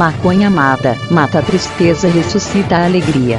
[0.00, 3.38] Maconha mata, mata a tristeza, ressuscita a alegria.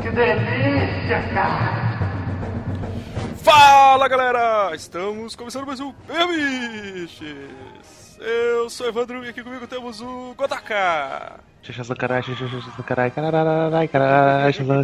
[0.00, 1.98] Que delícia, cara!
[3.42, 4.76] Fala galera!
[4.76, 7.26] Estamos começando mais um Biches!
[8.20, 11.40] Eu sou o Evandro e aqui comigo temos o Godaka!
[11.64, 14.82] Xaxá caralho, xaxá caralho, caralho, caralho,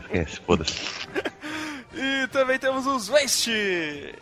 [0.00, 1.06] Esquece, foda-se.
[1.96, 4.14] E também temos os Waste!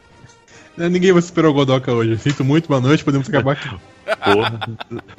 [0.76, 2.18] Ninguém vai esperar o Godoka hoje.
[2.18, 3.68] Sinto muito, boa noite, podemos acabar aqui.
[4.24, 4.60] Porra,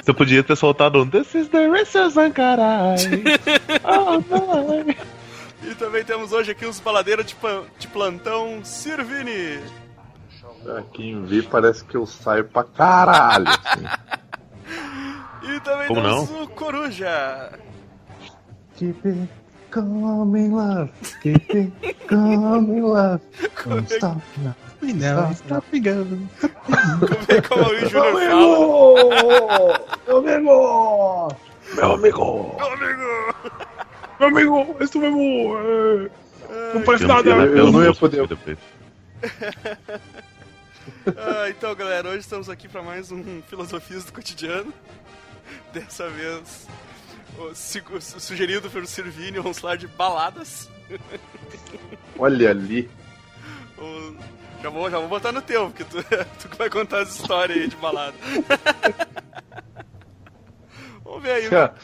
[0.04, 3.00] você podia ter soltado um This is the Racism, caralho.
[3.84, 4.86] Oh, não.
[5.70, 7.36] E também temos hoje aqui os baladeiros de,
[7.80, 9.60] de plantão Sirvini!
[10.64, 13.46] Pra quem vê, parece que eu saio pra caralho.
[13.48, 13.86] assim.
[15.54, 17.52] E também Como temos o Coruja!
[18.76, 19.28] Keep
[19.76, 20.90] coming love,
[21.26, 23.20] it coming love.
[23.66, 24.56] Don't stop now.
[24.82, 26.30] E não, está pegando.
[26.40, 28.24] Como é que o Meu Júnior fala?
[29.36, 29.36] amigo!
[30.08, 31.36] Meu amigo!
[31.76, 32.56] Meu amigo!
[32.58, 33.36] Meu amigo!
[34.18, 35.58] Meu amigo, isso mesmo.
[36.74, 38.28] Não parece Eu, eu, eu, eu não ia poder-.
[41.18, 44.72] Ah, então, galera, hoje estamos aqui para mais um Filosofias do Cotidiano.
[45.74, 46.68] Dessa vez,
[47.40, 50.70] o- sugerido pelo Sirvini, vamos falar de baladas.
[52.18, 52.90] Olha ali.
[53.78, 54.16] O-
[54.64, 55.98] Já vou, já vou botar no teu, porque tu,
[56.42, 58.16] tu que vai contar as histórias aí de balada.
[61.04, 61.50] vamos ver aí.
[61.50, 61.76] Cara,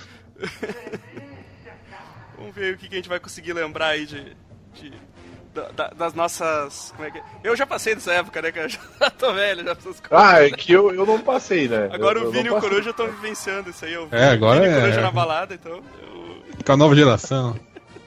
[2.38, 4.36] Vamos ver o que, que a gente vai conseguir lembrar aí de.
[4.74, 5.11] de-
[5.54, 6.94] da- da- das nossas.
[6.96, 7.24] Como é que é?
[7.44, 8.70] Eu já passei dessa época, né, cara?
[9.00, 10.12] Já tô velho, já essas coisas.
[10.12, 11.90] Ah, é que eu, eu não passei, né?
[11.92, 12.60] Agora Eu- eu o Vini e o.
[12.60, 13.98] Coruja estão vivenciando isso aí.
[13.98, 15.82] O É, agora Vini e o é- Coruja na balada, então.
[16.02, 16.42] Eu...
[16.66, 17.56] Com a nova geração.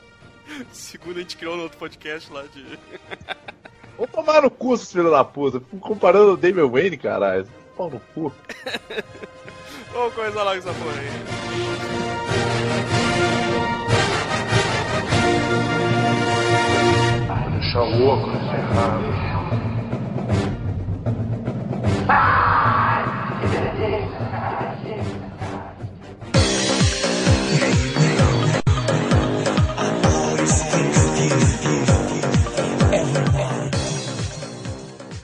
[0.73, 2.65] Segundo a gente criou no outro podcast lá de.
[3.97, 5.61] Vamos tomar no cu, seus filhos da puta.
[5.81, 7.47] Comparando o Damian Wayne, caralho.
[7.77, 8.33] Pau no cu.
[9.95, 11.09] Ô, coisa lá com essa porra aí.
[17.75, 19.05] Deixa o óculos errado.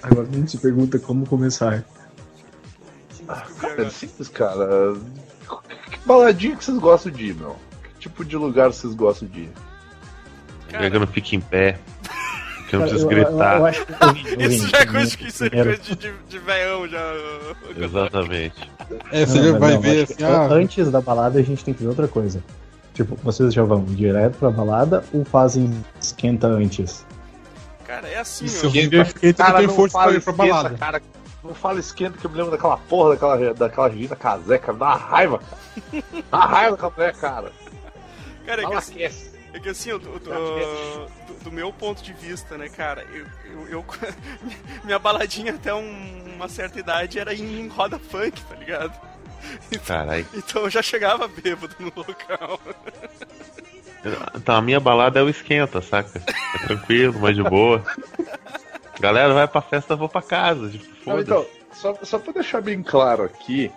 [0.03, 1.85] Agora a gente se pergunta como começar.
[3.61, 4.95] Cara, é simples, cara.
[5.89, 7.55] Que baladinha que vocês gostam de ir, meu?
[7.85, 9.53] Que tipo de lugar vocês gostam de ir?
[10.69, 11.79] Pega no fique em pé.
[12.71, 13.59] Que eu não preciso eu- eu- gritar.
[13.59, 16.13] eu acho que- eu- eu- Isso já é coisa, que- isso é coisa de, de,
[16.29, 17.13] de veião já.
[17.77, 18.71] Exatamente.
[19.13, 21.75] É, você Não, já vai não, ver assim, ah, Antes da balada a gente tem
[21.75, 22.43] que ver outra coisa.
[22.95, 25.71] Tipo, vocês já vão direto pra balada ou fazem
[26.01, 27.05] esquenta antes?
[27.87, 30.37] Cara, é assim, Isso, eu fiquei, fiquei Cara, tendo não força pra ir pra esquenta,
[30.55, 30.79] balada.
[30.79, 31.03] cara.
[31.43, 34.77] Não fala esquenta que eu me lembro daquela porra daquela, daquela Regina Casé, cara.
[34.79, 36.03] Dá uma raiva, cara.
[36.31, 37.53] Dá uma raiva daquela mulher, cara.
[38.47, 39.30] Cara, é que assim, aquece.
[39.53, 43.27] É que assim, eu- eu- eu- do, do meu ponto de vista, né, cara, eu,
[43.53, 43.85] eu- eu-
[44.85, 48.93] minha baladinha até um- uma certa idade era em roda funk, tá ligado?
[49.73, 50.27] Então, Caralho.
[50.35, 52.61] então eu já chegava bêbado no local.
[54.35, 56.23] Então a minha balada é o esquenta, saca?
[56.55, 57.83] É tranquilo, mais de boa.
[58.99, 60.69] Galera, vai pra festa, eu vou pra casa.
[60.71, 63.71] Tipo, Não, então, só, só pra deixar bem claro aqui,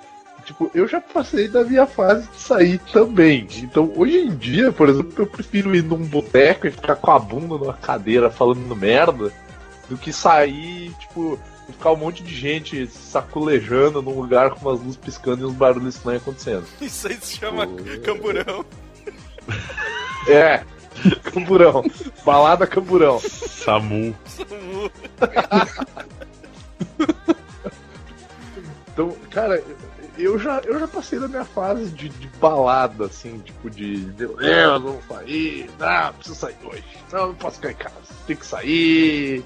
[0.45, 3.47] tipo, eu já passei da minha fase de sair também.
[3.57, 7.19] Então, hoje em dia, por exemplo, eu prefiro ir num boteco e ficar com a
[7.19, 9.31] bunda numa cadeira falando merda
[9.89, 14.79] do que sair, tipo, e ficar um monte de gente saculejando num lugar com umas
[14.79, 16.65] luzes piscando e uns barulhos estranhos acontecendo.
[16.81, 17.67] Isso aí se chama
[18.03, 18.65] camburão.
[20.27, 20.63] É,
[21.31, 21.83] camburão.
[22.25, 23.19] Balada camburão.
[23.19, 24.15] Samu.
[28.93, 29.63] Então, cara,
[30.17, 33.97] eu já, eu já passei da minha fase de, de balada, assim, tipo, de.
[34.17, 35.69] Meu Deus, vamos sair.
[35.79, 36.83] Não, preciso sair hoje.
[37.11, 37.95] Não, não posso ficar em casa.
[38.27, 39.43] Tem que sair.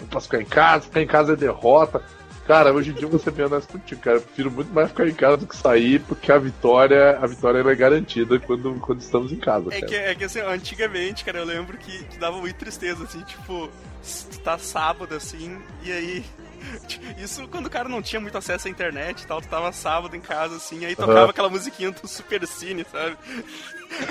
[0.00, 0.84] Não posso ficar em casa.
[0.84, 2.02] Ficar em casa é derrota.
[2.46, 4.16] Cara, hoje em dia ser bem honesto contigo, cara.
[4.16, 7.58] Eu prefiro muito mais ficar em casa do que sair, porque a vitória, a vitória
[7.58, 9.86] é garantida quando, quando estamos em casa, É cara.
[9.86, 13.68] que, é que assim, antigamente, cara, eu lembro que, que dava muito tristeza, assim, tipo,
[14.02, 16.24] s- tá sábado assim, e aí.
[17.18, 20.14] Isso quando o cara não tinha muito acesso à internet e tal, tu tava sábado
[20.16, 21.30] em casa, assim, aí tocava Aham.
[21.30, 23.16] aquela musiquinha do Super Cine, sabe?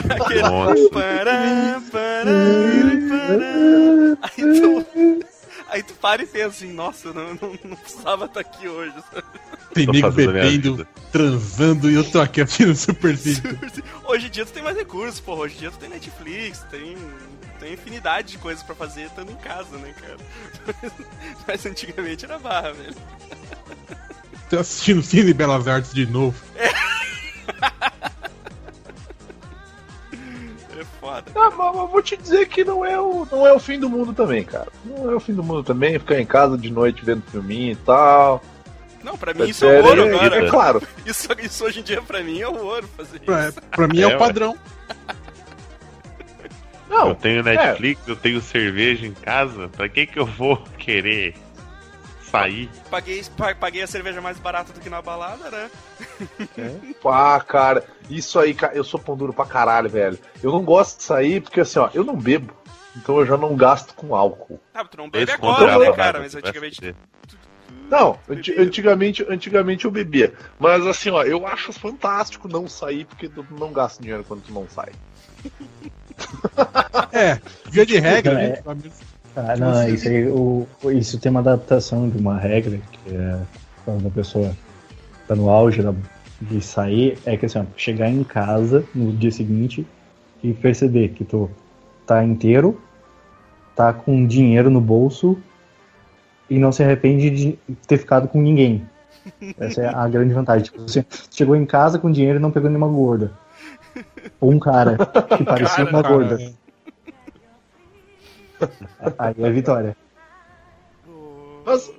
[0.09, 0.41] Aquele.
[0.41, 4.17] Pará, pará, pará.
[4.21, 4.85] Aí tu.
[5.69, 8.93] Aí tu para e pensa assim, nossa, não, não, não precisava estar aqui hoje.
[9.11, 9.27] sabe?
[9.73, 13.49] Tem nego bebendo, transando e eu tô aqui assistindo Super Cinco.
[14.05, 15.41] Hoje em dia tu tem mais recursos, porra.
[15.41, 16.95] Hoje em dia tu tem Netflix, tem,
[17.59, 20.17] tem infinidade de coisas pra fazer estando em casa, né, cara?
[21.47, 22.95] Mas antigamente era barra, velho.
[24.49, 26.41] Tô assistindo Cine Belas Artes de novo.
[30.79, 31.23] É foda.
[31.35, 34.13] Ah, mas, vou te dizer que não é, o, não é o fim do mundo
[34.13, 34.67] também, cara.
[34.85, 37.75] Não é o fim do mundo também, ficar em casa de noite vendo filminho e
[37.77, 38.43] tal.
[39.03, 40.45] Não, pra mim É isso é ouro é, agora.
[40.45, 40.81] é claro.
[41.05, 43.61] Isso, isso hoje em dia pra mim é o ouro fazer Pra, isso.
[43.71, 44.17] pra mim é, É, o ué.
[46.89, 49.67] Não, Eu tenho Netflix, eu tenho cerveja em casa.
[49.69, 51.35] Pra que que eu vou querer
[52.21, 52.69] sair?
[52.89, 55.69] Paguei, pa- paguei a cerveja mais barata do que na balada, né?
[57.05, 60.17] Ah, cara, isso aí, cara, eu sou pão duro pra caralho, velho.
[60.41, 62.53] Eu não gosto de sair porque assim, ó, eu não bebo.
[62.95, 64.59] Então eu já não gasto com álcool.
[64.73, 66.19] Ah, tu não bebe agora, né, cara?
[66.19, 66.95] Mas antigamente.
[67.89, 68.19] Não,
[68.59, 70.33] antigamente, antigamente eu bebia.
[70.59, 74.51] Mas assim, ó, eu acho fantástico não sair porque tu não gasta dinheiro quando tu
[74.51, 74.91] não sai.
[77.13, 78.45] É, via de regra, Não, né?
[78.47, 78.63] é-
[79.35, 83.39] Ah, não, isso aí, o, isso tem uma adaptação de uma regra, que é
[83.85, 84.55] quando a pessoa
[85.27, 85.93] tá no auge da-
[86.41, 89.85] de sair, é que assim, ó, chegar em casa no dia seguinte
[90.43, 91.49] e perceber que tu
[92.05, 92.79] tá inteiro,
[93.75, 95.37] tá com dinheiro no bolso
[96.49, 98.83] e não se arrepende de ter ficado com ninguém.
[99.59, 100.63] Essa é a grande vantagem.
[100.65, 103.31] Tipo, você chegou em casa com dinheiro e não pegou nenhuma gorda.
[104.39, 106.53] Ou um cara que parecia Cara, uma Cara, gorda.
[109.17, 109.95] Aí é vitória.
[111.65, 111.91] Mas,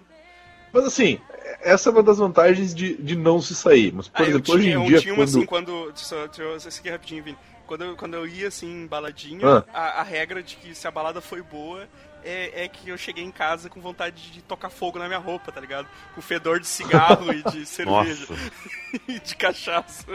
[0.73, 1.21] mas assim,
[1.61, 3.93] essa é uma das vantagens de, de não se sair.
[3.93, 5.19] Mas, por Ah, eu exemplo, hoje tinha, em eu dia, tinha quando...
[5.19, 5.93] uma assim, quando.
[5.95, 7.39] Só, deixa eu seguir rapidinho, Vini.
[7.67, 9.65] Quando eu, quando eu ia assim em baladinha, Ah.
[9.75, 11.87] a, a regra de que se a balada foi boa
[12.25, 15.53] é, é que eu cheguei em casa com vontade de tocar fogo na minha roupa,
[15.53, 15.87] tá ligado?
[16.15, 18.27] Com fedor de cigarro e de cerveja
[19.07, 20.07] e de cachaça.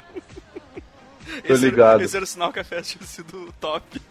[1.46, 1.96] Tô esse ligado.
[1.96, 4.02] Era, esse era o sinal que a festa tinha sido top.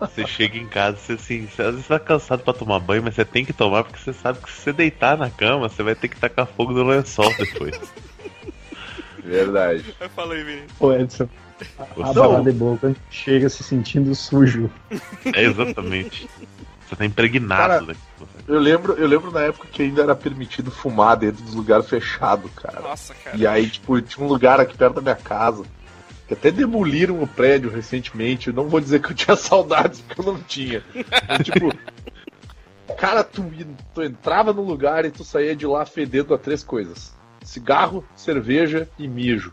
[0.00, 3.14] você chega em casa, você assim, você, às vezes tá cansado pra tomar banho, mas
[3.14, 5.94] você tem que tomar porque você sabe que se você deitar na cama, você vai
[5.94, 7.78] ter que tacar fogo no lençol depois.
[9.22, 9.94] Verdade.
[10.00, 10.64] Eu falei, Vini.
[10.80, 11.28] Ô Edson,
[11.78, 14.70] a, a balada é boa quando chega se sentindo sujo.
[15.32, 16.28] É exatamente.
[16.88, 17.96] Você tá impregnado Cara,
[18.26, 18.56] daquilo.
[18.56, 22.50] Eu lembro, eu lembro na época que ainda era permitido fumar dentro dos lugares fechados,
[22.54, 22.80] cara.
[22.80, 23.36] Nossa, cara.
[23.36, 25.64] E aí, tipo, tinha um lugar aqui perto da minha casa.
[26.26, 28.48] Que até demoliram o prédio recentemente.
[28.48, 30.82] Eu não vou dizer que eu tinha saudades, porque eu não tinha.
[31.28, 31.72] Mas, tipo,
[32.96, 33.44] cara, tu,
[33.94, 38.88] tu entrava no lugar e tu saía de lá fedendo a três coisas: cigarro, cerveja
[38.98, 39.52] e mijo.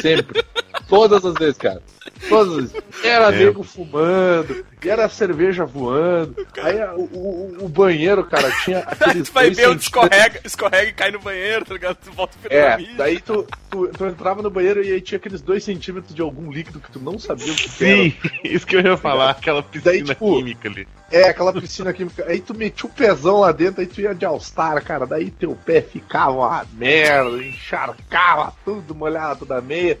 [0.00, 0.44] Sempre.
[0.88, 1.82] Todas as vezes, cara.
[2.28, 2.82] Todas as vezes.
[3.04, 3.38] Era É.
[3.38, 6.34] nego fumando, era cerveja voando.
[6.62, 9.28] Aí o, o- o banheiro, cara, tinha aqueles.
[9.28, 11.96] tu vai ver escorrega, escorrega e cai no banheiro, tá ligado?
[11.96, 15.42] Tu volta a é, daí tu, tu, tu entrava no banheiro e aí tinha aqueles
[15.42, 18.80] dois centímetros de algum líquido que tu não sabia o que Sim, isso que eu
[18.80, 20.88] ia falar, aquela piscina Daí, tipo, química ali.
[21.12, 21.26] era.
[21.26, 22.24] É, aquela piscina química.
[22.26, 25.06] Aí tu metia o pezão lá dentro, aí tu ia de All-Star, cara.
[25.06, 29.98] Daí teu pé ficava uma merda, encharcava tudo, molhava toda a meia.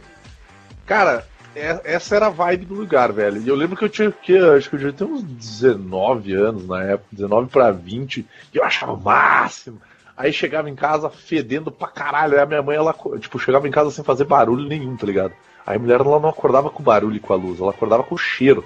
[0.88, 3.42] Cara, é- essa era a vibe do lugar, velho.
[3.42, 6.66] E eu lembro que eu tinha, que, acho que eu já tinha uns 19 anos
[6.66, 9.80] na época, 19 pra 20, e eu achava o máximo.
[10.16, 12.34] Aí chegava em casa fedendo pra caralho.
[12.34, 15.32] Aí a minha mãe, ela, tipo, chegava em casa sem fazer barulho nenhum, tá ligado?
[15.64, 18.14] Aí a mulher, ela não acordava com barulho e com a luz, ela acordava com
[18.14, 18.64] o cheiro.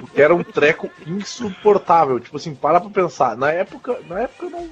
[0.00, 2.18] Porque era um treco insuportável.
[2.18, 3.36] Tipo assim, para pra pensar.
[3.36, 4.68] Na época, na época eu não.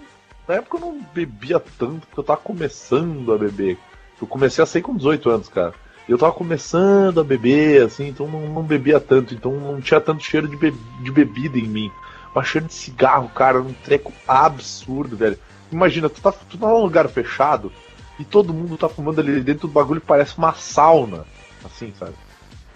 [0.49, 3.79] Na época eu não bebia tanto, porque eu tava começando a beber.
[4.23, 5.75] Eu comecei a sair com 18 anos, cara.
[6.09, 10.23] Eu tava começando a beber, assim, então não, não bebia tanto, então não tinha tanto
[10.23, 11.93] cheiro de, be- de bebida em mim.
[12.35, 15.39] Mas cheiro de cigarro, cara, um treco absurdo, velho.
[15.71, 17.73] Imagina, tu tá, tu tá num lugar fechado
[18.19, 21.25] e todo mundo tá fumando ali dentro do bagulho parece uma sauna.
[21.65, 22.13] Assim, sabe?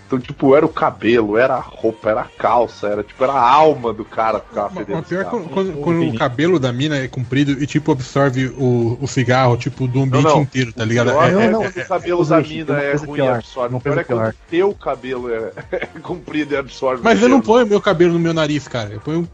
[0.06, 3.50] Então, tipo, era o cabelo, era a roupa, era a calça, era tipo, era a
[3.50, 6.96] alma do cara que ficava fedendo pior é quando, quando- quando o cabelo da mina
[6.96, 10.42] é comprido e tipo absorve o, o cigarro, tipo, do ambiente não.
[10.42, 11.10] inteiro, tá ligado?
[11.10, 13.24] Pior É- é, é- não, quando o cabelo Ô, da Zushi, mina é ruim pior,
[13.24, 13.74] e absorve.
[13.74, 14.34] uma Pior é quando pior.
[14.48, 17.02] teu cabelo é, é comprido e absorve.
[17.02, 18.90] Mas o eu não ponho meu cabelo no meu nariz, cara.
[18.94, 19.28] Eu ponho.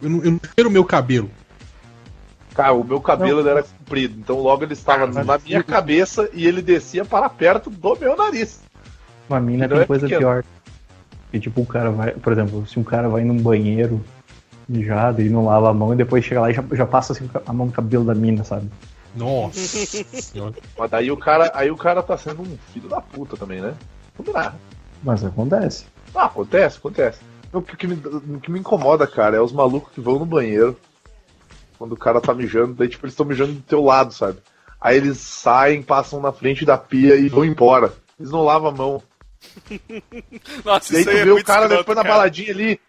[0.00, 1.30] Eu não, eu não cheiro o meu cabelo.
[2.54, 6.26] Cara, o meu cabelo ele era comprido, então logo ele estava mas- na minha cabeça
[6.32, 8.60] e ele descia para perto do meu nariz.
[9.28, 10.20] Uma mina tem é coisa pequeno.
[10.20, 10.44] pior.
[11.30, 14.02] Que tipo, o cara vai, por exemplo, se um cara vai num banheiro
[14.68, 17.28] mijado e não lava a mão e depois chega lá e já, já passa assim,
[17.44, 18.70] a mão no cabelo da mina, sabe?
[19.14, 19.58] Nossa.
[20.78, 23.74] Mas daí o cara, aí o cara tá sendo um filho da puta também, né?
[24.16, 24.56] Combinar.
[25.02, 25.86] Mas acontece.
[26.14, 27.20] Ah, acontece, acontece.
[27.52, 30.76] O que, me, o que me incomoda, cara, é os malucos que vão no banheiro
[31.78, 34.38] quando o cara tá mijando, daí tipo, eles estão mijando do teu lado, sabe?
[34.80, 37.92] Aí eles saem, passam na frente da pia e vão embora.
[38.18, 39.02] Eles não lavam a mão.
[40.64, 42.14] Nossa, Daí isso tu aí é vê o muito cara escroto, depois na cara.
[42.14, 42.80] baladinha ali,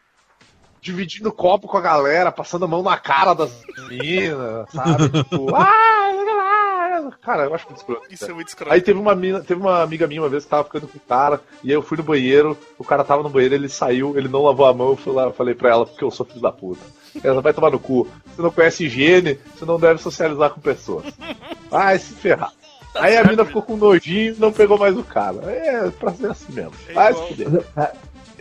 [0.81, 3.51] dividindo copo com a galera, passando a mão na cara das
[3.89, 5.09] meninas, sabe?
[5.09, 8.01] tipo, ah, cara, eu acho muito escroto.
[8.09, 8.31] Isso cara.
[8.31, 8.73] é muito escroto.
[8.73, 11.01] Aí teve uma, mina, teve uma amiga minha uma vez que tava ficando com o
[11.01, 14.27] cara, e aí eu fui no banheiro, o cara tava no banheiro, ele saiu, ele
[14.27, 16.51] não lavou a mão, eu fui lá, falei pra ela, porque eu sou filho da
[16.51, 16.81] puta.
[17.23, 18.07] Ela vai tomar no cu.
[18.35, 21.05] Você não conhece higiene, você não deve socializar com pessoas.
[21.71, 22.51] Ai, se ferrar.
[22.99, 25.49] Aí a mina ficou com nojinho e não pegou mais o cara.
[25.51, 26.71] É, pra ser assim mesmo.
[26.89, 27.47] É fuder.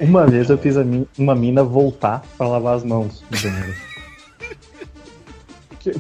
[0.01, 3.75] Uma vez eu fiz a min- uma mina voltar pra lavar as mãos banheiro.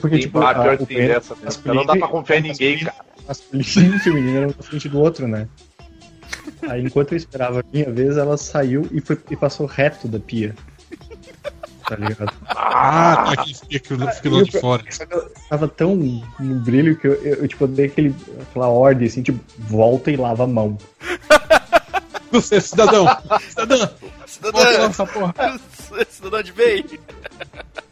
[0.00, 1.62] Porque, tipo, ah, a- pior que tem dessa mesmo.
[1.74, 2.96] Não dá pra confiar em ninguém, cara.
[3.26, 5.48] masculino e feminino eram um na frente do outro, né?
[6.68, 10.18] Aí enquanto eu esperava a minha vez, ela saiu e, foi, e passou reto da
[10.18, 10.54] pia.
[11.88, 12.32] Tá ligado?
[12.48, 14.82] Ah, tá aqui, fica, fica lá de fora.
[15.08, 19.22] Eu tava tão no brilho que eu, eu, eu, tipo, dei aquele, aquela ordem assim,
[19.22, 20.76] tipo, volta e lava a mão.
[22.32, 23.06] Você, cidadão!
[23.48, 23.76] Cidadã!
[23.78, 25.34] Volta lá Cidadã, essa porra!
[26.10, 26.84] cidadã de bem.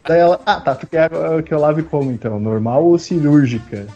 [0.03, 1.09] Daí ela, ah, tá, tu quer
[1.43, 2.39] que eu lave como então?
[2.39, 3.87] Normal ou cirúrgica?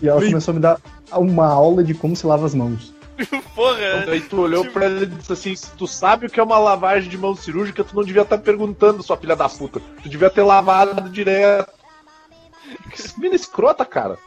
[0.00, 0.80] E ela começou a me dar
[1.12, 2.91] uma aula de como se lava as mãos.
[3.54, 4.04] Porra.
[4.06, 6.58] Daí tu olhou pra ela e disse assim: se tu sabe o que é uma
[6.58, 9.80] lavagem de mão cirúrgica, tu não devia estar perguntando, sua filha da puta.
[10.02, 11.72] Tu devia ter lavado direto.
[12.90, 14.18] Que mina escrota, cara.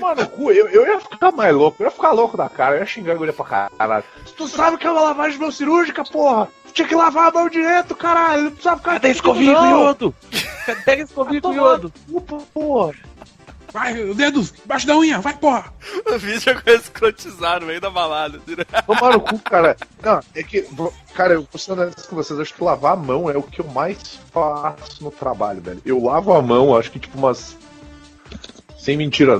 [0.00, 2.80] Mano, cu, eu, eu ia ficar mais louco, eu ia ficar louco da cara, eu
[2.80, 4.04] ia xingar a guria pra caralho.
[4.26, 6.48] Se tu sabe o que é uma lavagem de mão cirúrgica, porra!
[6.66, 8.44] Tu tinha que lavar a mão direto, caralho!
[8.44, 8.92] Não precisava ficar.
[8.94, 10.14] Cadê a escovinha com iodo?
[10.66, 11.92] A escovinha com iodo.
[12.52, 12.94] Porra!
[13.72, 15.72] Vai, o dedo, embaixo da unha, vai, porra!
[16.06, 18.38] O vídeo é coisa escrotizar no meio da balada.
[18.86, 19.76] Tomar no cu, cara.
[20.02, 20.66] Não, é que,
[21.14, 23.60] cara, eu vou ser honesto com vocês, acho que lavar a mão é o que
[23.60, 25.80] eu mais faço no trabalho, velho.
[25.86, 27.56] Eu lavo a mão, acho que tipo umas.
[28.78, 29.38] Sem mentira,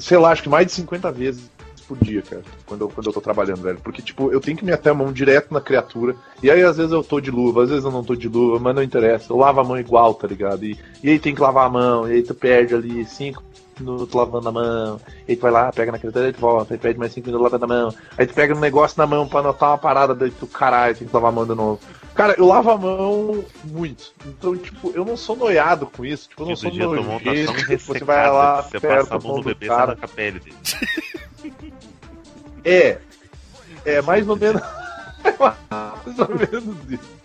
[0.00, 1.50] sei lá, acho que mais de 50 vezes
[1.88, 3.80] por dia, cara, quando eu, quando eu tô trabalhando, velho.
[3.82, 6.14] Porque, tipo, eu tenho que meter a mão direto na criatura.
[6.42, 8.58] E aí, às vezes, eu tô de luva, às vezes eu não tô de luva,
[8.60, 9.32] mas não interessa.
[9.32, 10.64] Eu lavo a mão igual, tá ligado?
[10.64, 13.42] E, e aí tem que lavar a mão, e aí tu perde ali 5
[13.80, 15.00] minutos lavando a mão.
[15.26, 17.26] E aí tu vai lá, pega na criatura e tu volta, aí perde mais 5
[17.26, 17.94] minutos lavando a mão.
[18.18, 21.08] Aí tu pega um negócio na mão pra anotar uma parada, daí tu, caralho, tem
[21.08, 21.80] que lavar a mão de novo.
[22.14, 24.12] Cara, eu lavo a mão muito.
[24.26, 26.28] Então, tipo, eu não sou noiado com isso.
[26.28, 27.52] Tipo, eu não Todo sou nojento.
[27.52, 28.60] ação que Você vai lá.
[28.62, 29.92] Você passa a mão no do bebê, você cara.
[29.92, 30.56] arranca a pele dele.
[32.64, 32.98] É.
[33.84, 34.62] É mais ou menos.
[35.38, 37.18] mais ou menos isso.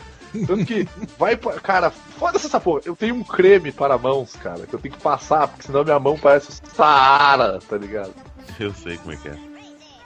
[0.47, 0.87] Tanto que
[1.17, 1.59] vai pra.
[1.59, 2.81] Cara, foda-se essa porra.
[2.85, 5.99] Eu tenho um creme para mãos, cara, que eu tenho que passar, porque senão minha
[5.99, 8.13] mão parece Saara, tá ligado?
[8.59, 9.37] Eu sei como é que é.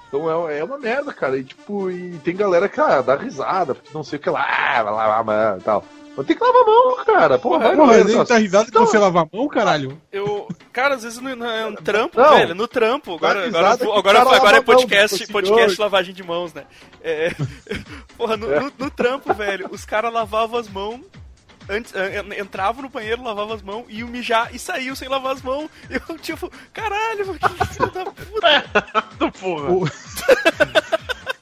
[0.07, 1.37] Então é, é uma merda, cara.
[1.37, 4.41] E tipo, e tem galera que ah, dá risada, porque não sei o que lá,
[4.41, 5.83] ah, a mão e tal.
[6.17, 7.37] Mas tem que lavar a mão, cara.
[7.39, 8.33] Porra, Porra, doer, ele nossa.
[8.33, 10.01] tá risado que Então- você lava a mão, caralho?
[10.11, 12.29] Eu, cara, às vezes no, no, no trampo, Não.
[12.35, 13.15] velho, no trampo.
[13.15, 16.63] Agora, agora, agora, cara agora é a mão, podcast, podcast lavagem de mãos, né?
[17.03, 17.31] É,
[18.17, 20.99] porra, no, no- no trampo, velho, os caras lavavam as mãos.
[21.69, 21.93] Antes,
[22.39, 25.69] entravam no banheiro, lavavam as mãos, iam mijar e saíam sem lavar as mãos.
[25.91, 29.31] Eu, tipo, caralho, que filho da puta.
[29.37, 29.69] Porra.
[29.71, 29.85] O-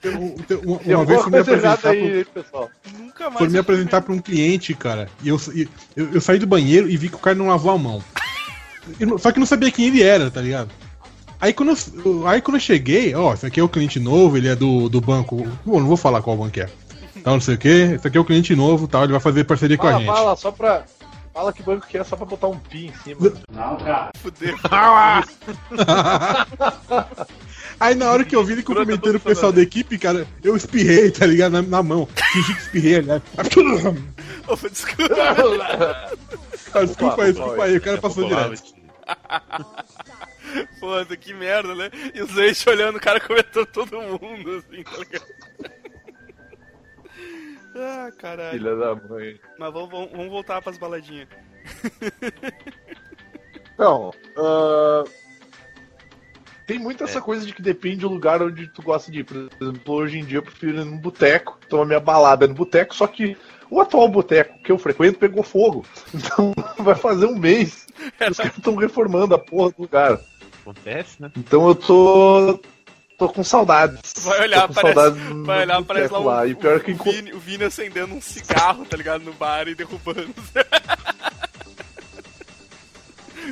[0.07, 2.69] Eu- uma, uma vez fui me apresentar pro- aí, pessoal.
[2.99, 3.37] Nunca mais.
[3.39, 5.09] Foi me apresentar pra um cliente, cara.
[5.23, 7.71] E eu, e eu, eu saí do banheiro e vi que o cara não lavou
[7.71, 8.03] a mão.
[8.99, 10.69] Eu só que eu não sabia quem ele era, tá ligado?
[11.41, 11.73] Aí quando
[12.05, 14.87] eu, aí quando eu cheguei, ó, esse aqui é o cliente novo, ele é do,
[14.89, 15.45] do banco.
[15.65, 16.69] Bom, não vou falar qual banco é.
[17.15, 19.43] Então, não sei o que, esse aqui é o cliente novo, tal, ele vai fazer
[19.45, 20.13] parceria com a Fala, gente.
[20.15, 20.83] fala, só pra.
[21.35, 23.19] Fala que banco que é, só pra botar um pi em cima.
[24.21, 24.55] Fudeu.
[27.77, 31.11] Aí na hora que eu vi ele cumprimentando o pessoal da equipe, cara, eu espirrei,
[31.11, 31.51] tá ligado?
[31.51, 32.07] Na, na mão.
[32.31, 33.21] Fingi que espirrei, aliás.
[34.47, 35.13] Ô, desculpa.
[36.71, 38.63] Cara, desculpa aí, desculpa aí, o cara passou direto.
[40.79, 41.91] Foda, que merda, né?
[42.13, 45.25] E os leite olhando o cara comentando todo mundo, assim, tá ligado?
[47.75, 48.57] Ah, caralho.
[48.57, 49.39] Filha da mãe.
[49.59, 51.27] Mas vamos, vamos, vamos voltar pras baladinhas.
[53.77, 55.03] Não, ah,
[56.65, 59.23] tem muito essa coisa de que depende do lugar onde tu gosta de ir.
[59.23, 62.95] Por exemplo, hoje em dia eu prefiro ir num boteco, tomar minha balada no boteco,
[62.95, 63.37] só que
[63.69, 65.85] o atual boteco que eu frequento pegou fogo.
[66.13, 67.85] Então vai fazer um mês.
[68.19, 70.19] É, Os caras estão reformando a porra do lugar.
[70.61, 71.31] Acontece, né?
[71.37, 72.59] Então eu tô.
[73.17, 74.01] Tô com saudades.
[74.19, 77.33] Vai olhar, com parece, vai olhar, parece boteco lá, um, E pior que o, Vini,
[77.33, 79.23] o Vini acendendo um cigarro, tá ligado?
[79.23, 80.33] No bar e derrubando.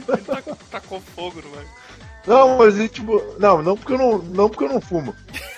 [0.08, 1.65] Ele tacou, tacou fogo no bar.
[2.25, 5.13] Não, mas e, tipo, não, não porque eu não, não porque eu não fumo.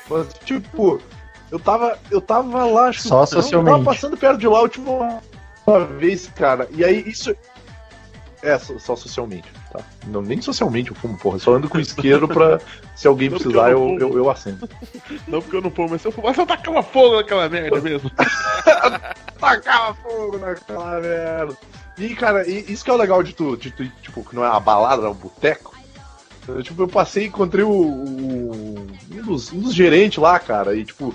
[0.09, 0.99] Mas tipo,
[1.51, 3.77] Eu tava, eu tava lá, acho que Só eu socialmente.
[3.77, 5.21] tava passando perto de lá a última
[5.65, 6.67] uma vez, cara.
[6.71, 7.35] E aí isso.
[8.41, 9.47] É, só, só socialmente,
[9.77, 9.83] tá?
[10.07, 11.35] Não, nem socialmente eu fumo, porra.
[11.35, 12.59] Eu só ando com isqueiro pra.
[12.95, 14.67] Se alguém Não, precisar, eu eu, não eu, eu acendo.
[15.27, 18.11] Não porque eu não fumo, mas se eu fumar, só tacava fogo naquela merda mesmo.
[19.39, 21.57] Tacava fogo naquela merda.
[21.97, 24.49] E, cara, isso que é o legal de tu, de tu, tipo, que não é
[24.49, 25.73] uma balada, é um boteco.
[26.47, 30.75] Eu, tipo, eu passei e encontrei o, o- um, dos, um dos gerentes lá, cara,
[30.75, 31.13] e tipo,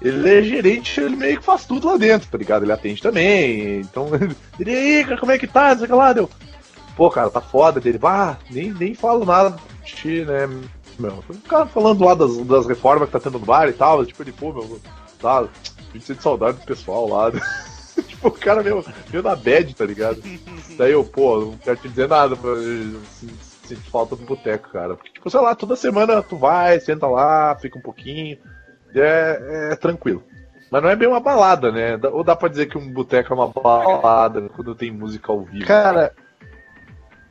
[0.00, 2.64] ele é gerente, ele meio que faz tudo lá dentro, tá ligado?
[2.64, 4.34] Ele atende também, então, ele,
[4.70, 5.70] e aí, cara, como é que tá?
[5.70, 6.30] Não sei o que lá, deu.
[6.96, 7.98] Pô, cara, tá foda dele.
[8.02, 10.46] Ah, nem, nem falo nada de ti, né,
[10.98, 11.22] meu.
[11.28, 14.22] O cara falando lá das, das reformas que tá tendo no bar e tal, tipo,
[14.22, 14.80] ele, pô, meu,
[15.20, 15.48] tá, a
[15.92, 17.30] gente sente saudade do pessoal lá.
[18.06, 20.22] tipo, o cara meio, meio na bad, tá ligado?
[20.76, 22.36] Daí eu, pô, não quero te dizer nada,
[23.66, 24.94] sinto- falta do boteco, cara.
[24.94, 28.36] Porque, tipo, sei lá, toda semana tu vai, senta lá, fica um pouquinho,
[28.94, 30.22] é, é tranquilo.
[30.70, 31.98] Mas não é bem uma balada, né?
[32.10, 35.66] Ou dá pra dizer que um boteco é uma balada quando tem música ao vivo?
[35.66, 36.12] Cara,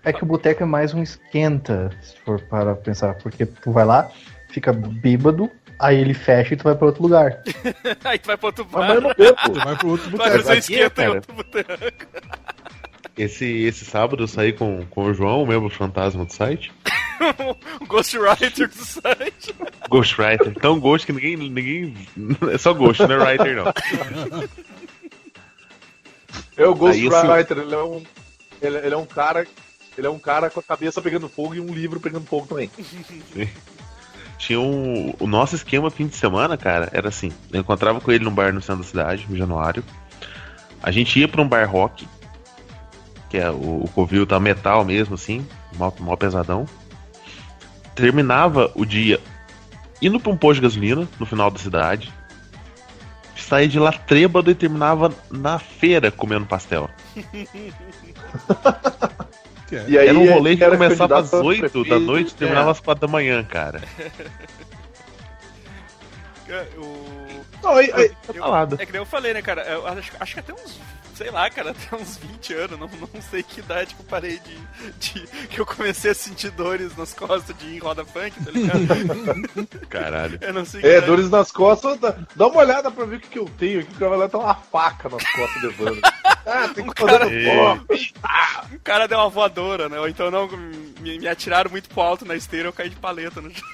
[0.03, 3.15] é que o boteco é mais um esquenta, se for para pensar.
[3.15, 4.09] Porque tu vai lá,
[4.49, 7.41] fica bêbado, aí ele fecha e tu vai pra outro lugar.
[8.03, 9.59] Aí tu vai pro outro Mas bar, não bebo.
[9.63, 10.37] Vai pro outro vai boteco.
[10.37, 11.71] fazer um aqui, esquenta em outro boteco.
[13.17, 16.71] Esse, esse sábado eu saí com, com o João, o membro fantasma do site.
[17.79, 19.55] o Ghostwriter do site.
[19.89, 20.53] Ghostwriter.
[20.55, 21.37] Tão ghost que ninguém.
[21.37, 21.93] ninguém
[22.51, 23.73] é só ghost, não é writer não.
[26.57, 28.03] É o Aí, Ghostwriter, ele é um.
[28.61, 29.45] Ele, ele é um cara.
[29.97, 32.71] Ele é um cara com a cabeça pegando fogo e um livro pegando fogo também.
[34.37, 35.13] Tinha um.
[35.19, 37.31] O nosso esquema fim de semana, cara, era assim.
[37.51, 39.83] Eu encontrava com ele num bar no centro da cidade, no Januário.
[40.81, 42.07] A gente ia pra um bar rock.
[43.29, 45.45] Que é o, o Covil tá metal mesmo, assim.
[45.75, 46.65] Mó, mó pesadão.
[47.93, 49.19] Terminava o dia
[50.01, 52.11] indo pra um posto de gasolina no final da cidade.
[53.35, 56.89] Saía de lá trêbado e terminava na feira comendo pastel.
[59.71, 59.85] Que é.
[59.87, 62.67] E aí, era um rolê que começava às candidato a 8 da noite e terminava
[62.67, 62.71] é.
[62.71, 63.81] às 4 da manhã, cara.
[66.77, 67.45] O...
[67.63, 68.75] Não, aí- aí- Eu- Falada.
[68.77, 69.61] é que nem eu falei, né, cara?
[69.61, 70.77] Eu acho, acho que até uns.
[71.21, 74.39] Sei lá, cara, até uns 20 anos, não, não sei que idade que eu parei
[74.39, 74.57] de,
[74.99, 78.49] de- que eu comecei a sentir dores nas costas de ir em roda funk, tá
[78.49, 79.67] ligado?
[79.87, 80.39] Caralho.
[80.41, 81.05] Eu não sei que É, idade.
[81.05, 81.99] dores nas costas.
[81.99, 83.93] Dá, dá uma olhada pra ver o que, que eu tenho aqui.
[83.93, 86.01] O cara vai tá uma faca nas costas levando.
[86.43, 87.85] Ah, tem que Um fazer cara-.
[88.73, 89.99] O cara deu uma voadora, né?
[89.99, 93.39] Ou então não, me, me atiraram muito pro alto na esteira eu caí de paleta
[93.39, 93.69] no chão.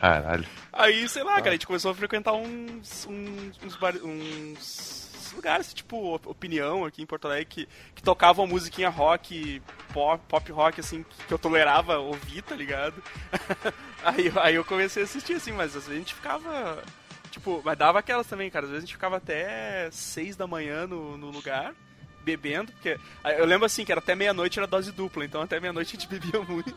[0.00, 0.46] Caralho.
[0.72, 3.04] Aí, sei lá, cara, a gente começou a frequentar uns.
[3.10, 5.05] uns, uns, bar- uns
[5.36, 10.52] lugares, tipo, op- opinião aqui em Porto Alegre, que, que tocavam musiquinha rock, pop, pop
[10.52, 13.00] rock, assim, que, eu tolerava ouvir, tá ligado?
[14.02, 16.82] aí, aí eu comecei a assistir, assim, mas às vezes a gente ficava.
[17.30, 18.64] Tipo, mas dava aquelas também, cara.
[18.64, 21.74] Às vezes a gente ficava até seis da manhã no, no lugar,
[22.24, 22.98] bebendo, porque.
[23.38, 26.08] Eu lembro assim, que era até meia-noite era dose dupla, então até meia-noite a gente
[26.10, 26.74] bebia muito.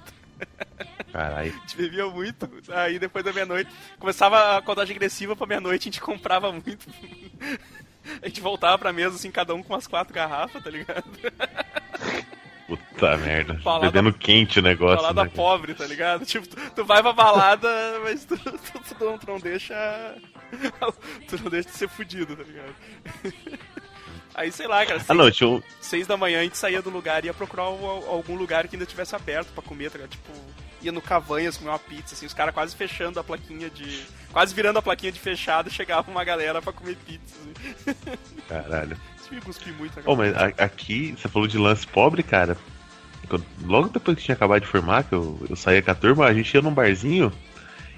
[1.11, 1.51] Caralho.
[1.51, 5.91] A gente bebia muito, aí depois da meia-noite começava a contagem agressiva pra meia-noite, a
[5.91, 6.87] gente comprava muito.
[8.21, 11.03] A gente voltava pra mesa, assim, cada um com umas quatro garrafas, tá ligado?
[12.67, 13.53] Puta merda.
[13.55, 14.97] Balada- Bebendo quente o negócio.
[14.97, 16.23] Balada né, pobre, tá ligado?
[16.25, 17.67] Tipo, tu, tu vai pra balada,
[18.03, 18.51] mas tu, tu,
[18.97, 20.15] tu não, tu não deixa.
[21.27, 22.73] Tu não deixa de ser fudido, tá ligado?
[24.35, 25.61] Aí, sei lá, cara, Ah, seis, não, tinha um.
[25.81, 28.75] seis da manhã a gente saía do lugar e ia procurar al- algum lugar que
[28.75, 30.11] ainda tivesse aberto pra comer, tá ligado?
[30.11, 30.31] Tipo,
[30.81, 34.03] ia no Cavanhas comer uma pizza, assim, os caras quase fechando a plaquinha de.
[34.31, 37.35] Quase virando a plaquinha de fechado, chegava uma galera pra comer pizza.
[37.85, 37.95] Assim.
[38.47, 38.97] Caralho.
[39.45, 42.57] Cuspi muito, Pô, mas aqui, você falou de lance pobre, cara.
[43.27, 46.25] Quando- Logo depois que tinha acabado de formar, que eu, eu saía com a turma,
[46.25, 47.31] a gente ia num barzinho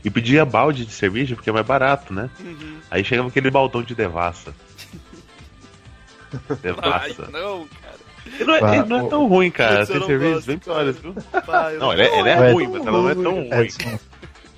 [0.03, 2.29] e pedia balde de cerveja, porque é mais barato, né?
[2.39, 2.79] Uhum.
[2.91, 4.53] Aí chegava aquele baldão de devassa.
[6.49, 7.27] Ai, devassa.
[7.31, 8.00] não, cara.
[8.39, 9.85] E não, é, e não é tão ruim, cara.
[9.85, 11.13] Tem gosto, bem piores, viu?
[11.45, 13.99] Pá, Não, ela é, ela é é ruim, mas ela não é tão ruim.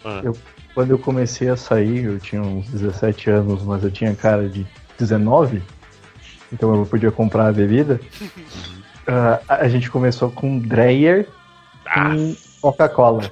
[0.05, 0.21] Ah.
[0.23, 0.37] eu,
[0.73, 4.67] quando eu comecei a sair, eu tinha uns 17 anos, mas eu tinha cara de
[4.97, 5.61] 19,
[6.51, 7.99] então eu podia comprar a bebida.
[9.05, 11.27] A a gente começou com Dreyer
[12.15, 13.29] e Coca-Cola.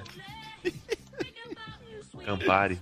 [2.26, 2.78] Campari.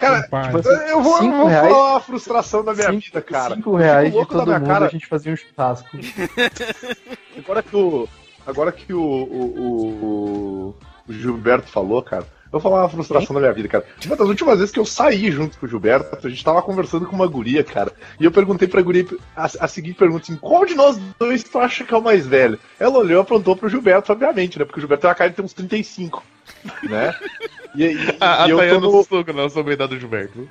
[0.00, 0.22] Cara.
[0.22, 3.54] Tipo eu vou, eu vou reais- falar a frustração da minha cinco, vida, cara.
[3.54, 4.86] cinco reais Fico de todo mundo, cara.
[4.86, 5.88] a gente fazia um churrasco.
[7.38, 8.08] Agora que o.
[8.46, 10.76] Agora que o, o, o,
[11.08, 13.84] o Gilberto falou, cara, eu vou falar uma frustração da minha vida, cara.
[14.06, 17.06] Uma das últimas vezes que eu saí junto com o Gilberto, a gente tava conversando
[17.06, 17.92] com uma guria, cara.
[18.18, 21.58] E eu perguntei pra guria a, a seguinte pergunta assim: qual de nós dois tu
[21.58, 22.58] acha que é o mais velho?
[22.78, 24.64] Ela olhou e apontou pro Gilberto, obviamente, né?
[24.64, 26.24] Porque o Gilberto tem uma cara de ter uns 35,
[26.84, 27.14] né?
[27.74, 29.94] E, e- A, a e eu tô Tayana no- assustou quando ela soube a idade
[29.94, 30.48] do Gilberto.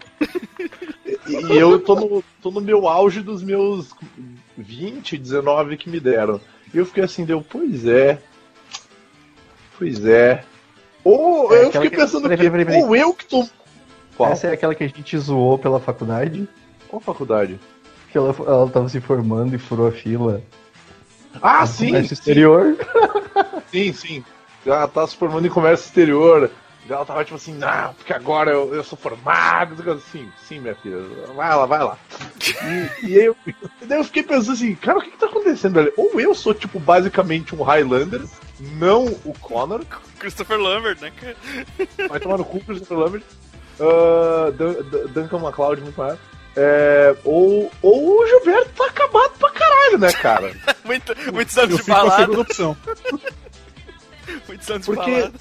[1.28, 3.94] E e eu tô no, tô no meu auge dos meus
[4.58, 6.40] 20, 19 que me deram.
[6.74, 8.20] E eu fiquei assim, deu, pois é.
[9.78, 10.44] Pois é.
[11.04, 12.84] Ou É eu fiquei que- pensando peraí, que peraí, peraí.
[12.84, 13.48] ou eu que tô.
[14.18, 14.32] Qual?
[14.32, 16.48] Essa é aquela que a gente zoou pela faculdade,
[16.88, 17.60] Qual faculdade?
[18.12, 20.42] que ela, ela tava se formando e furou a fila.
[21.42, 22.76] Ah, sim, comércio sim, exterior.
[23.72, 24.24] sim, sim.
[24.66, 26.50] Ela tá se formando em comércio exterior.
[26.90, 30.00] E Ela tava tipo assim, não, porque agora eu, eu sou formado.
[30.12, 30.98] Sim, sim, minha filha.
[31.36, 31.98] Vai lá, vai lá.
[33.02, 33.36] E, e aí eu,
[33.84, 35.94] daí eu fiquei pensando assim, cara, o que, que tá acontecendo ali?
[35.96, 38.22] Ou eu sou, tipo, basicamente um Highlander,
[38.60, 39.86] não o Connor,
[40.18, 41.36] Christopher Lambert, né, cara?
[42.10, 43.24] vai tomar no cu Christopher Lambert,
[43.80, 46.18] uh, Dun- Dun- Duncan MacLeod, muito mais.
[46.58, 50.52] É, ou, ou o Gilberto tá acabado pra caralho, né, cara?
[50.84, 52.22] Muito, muitos Eu anos de com a balada.
[52.24, 52.78] segunda opção.
[54.48, 55.34] Muitos anos Porque- de balada.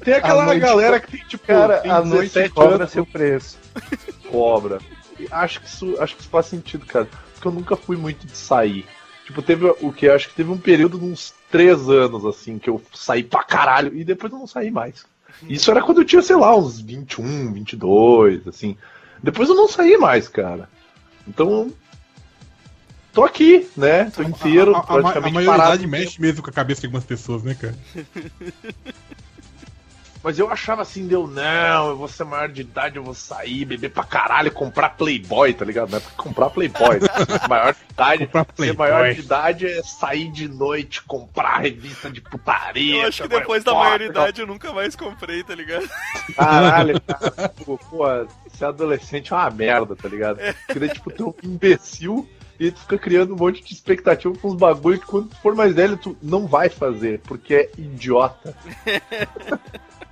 [0.00, 2.90] E tem aquela noite galera que tem, tipo, Cara, tem a noite 17 cobra anos,
[2.92, 3.58] seu preço.
[4.30, 4.78] cobra.
[5.18, 7.08] E acho que isso, acho que isso faz sentido, cara.
[7.34, 8.86] Porque eu nunca fui muito de sair.
[9.24, 10.08] Tipo, teve o que?
[10.08, 13.94] Acho que teve um período de uns três anos, assim, que eu saí pra caralho
[13.94, 15.04] e depois eu não saí mais.
[15.48, 18.76] Isso era quando eu tinha, sei lá, uns 21, 22, assim.
[19.22, 20.68] Depois eu não saí mais, cara.
[21.26, 21.70] Então.
[23.12, 24.04] Tô aqui, né?
[24.14, 25.88] Tô inteiro, a, a, a, ma- a praticamente maioridade parado.
[25.88, 27.74] mexe mesmo com a cabeça de algumas pessoas, né, cara?
[30.22, 33.64] Mas eu achava assim, deu, não, eu vou ser maior de idade, eu vou sair,
[33.64, 35.90] beber pra caralho, comprar Playboy, tá ligado?
[35.90, 37.00] Não é pra comprar Playboy.
[37.00, 37.08] né?
[37.48, 38.90] maior de idade, Comprar ser Playboy.
[38.90, 43.02] maior de idade é sair de noite, comprar revista de putaria.
[43.02, 45.88] Eu acho que depois da maioridade eu nunca mais comprei, tá ligado?
[46.36, 47.48] Caralho, cara.
[47.64, 48.04] Pô, pô,
[48.56, 50.38] ser adolescente é uma merda, tá ligado?
[50.66, 52.28] Porque daí, tipo, tu é um imbecil
[52.58, 55.54] e tu fica criando um monte de expectativa com uns bagulho que quando tu for
[55.54, 58.54] mais velho tu não vai fazer, porque é idiota.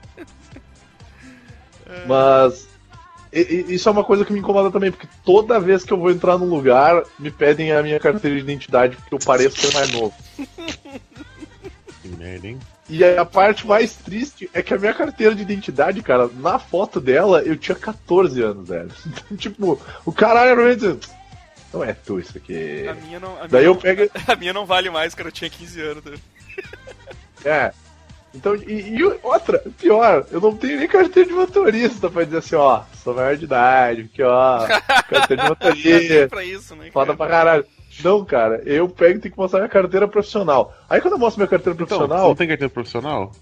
[2.07, 2.66] Mas
[3.33, 6.38] isso é uma coisa que me incomoda também, porque toda vez que eu vou entrar
[6.38, 10.14] num lugar, me pedem a minha carteira de identidade porque eu pareço ser mais novo.
[12.03, 12.59] Que merda, hein?
[12.88, 17.01] E a parte mais triste é que a minha carteira de identidade, cara, na foto
[17.01, 18.90] dela, eu tinha 14 anos, velho.
[19.07, 21.01] Então, tipo, o caralho realmente.
[21.75, 22.87] Não é tu isso aqui.
[22.87, 23.35] A minha não.
[23.42, 24.11] A Daí minha eu não- pego.
[24.29, 25.29] A minha não vale mais, cara.
[25.29, 26.05] Eu tinha 15 anos.
[27.44, 27.72] É.
[28.37, 32.55] Então, e, e outra, pior, eu não tenho nem carteira de motorista pra dizer assim,
[32.57, 34.66] ó, sou maior de idade, aqui, ó,
[35.09, 36.29] carteira de motorista.
[36.29, 36.90] pra isso, né?
[36.92, 37.16] Foda cara?
[37.16, 37.64] pra caralho.
[38.05, 40.75] Não, cara, eu pego e tenho que mostrar minha carteira profissional.
[40.88, 43.33] Aí quando eu mostro minha carteira Então, você profissional, não tem carteira profissional?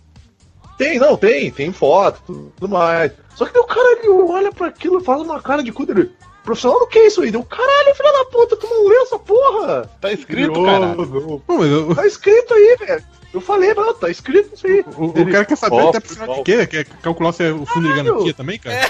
[0.79, 3.13] Tem, não, tem, tem foto, tudo mais.
[3.35, 5.87] Só que daí o cara ele olha pra aquilo e faz uma cara de cu
[5.87, 6.11] dele.
[6.45, 7.31] Profissional do que é isso aí?
[7.31, 9.91] Deu caralho, filha da puta, tu não leu essa porra?
[10.01, 10.95] Tá escrito, cara.
[10.95, 11.41] não.
[11.41, 13.05] Pô, mas eu- Tá escrito aí, velho.
[13.35, 14.85] Eu falei, não, tá escrito isso aí.
[14.97, 16.67] o, o Ele, cara quer saber até profissional de quê?
[16.69, 18.89] Quer calcular se é o fundo de garantia também, cara?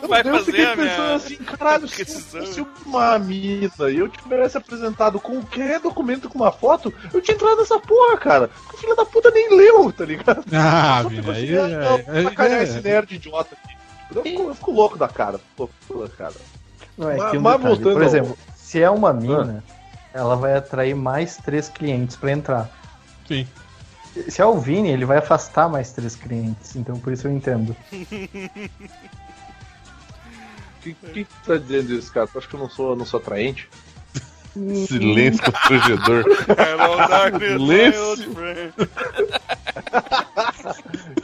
[0.00, 1.14] Tu vai Daí eu fiquei pensando minha.
[1.14, 6.92] assim, caralho, se fosse uma mina e eu tivesse apresentado qualquer documento com uma foto,
[7.12, 8.48] eu tinha entrado nessa porra, cara.
[8.48, 10.42] Porque o filho da puta nem leu, tá ligado?
[10.52, 13.74] Ah, Só aí ah, não, é, vou sacanear esse é, é, nerd idiota aqui.
[14.14, 15.38] Eu fico, eu fico louco da cara.
[15.58, 16.34] Louco da cara.
[16.96, 19.62] Não, é Mas- um mas voltando Por ao- exemplo, se é uma mina,
[20.12, 22.70] ela vai atrair mais três clientes pra entrar.
[23.26, 23.46] Sim.
[24.28, 26.76] Se é o Vini, ele vai afastar mais três clientes.
[26.76, 27.74] Então por isso eu entendo.
[27.92, 28.06] O
[30.82, 32.26] que, que tu tá dizendo isso, cara?
[32.26, 33.68] Tu acha que eu não sou, não sou atraente?
[34.86, 36.24] Silêncio constrangedor.
[37.32, 38.34] My Silêncio.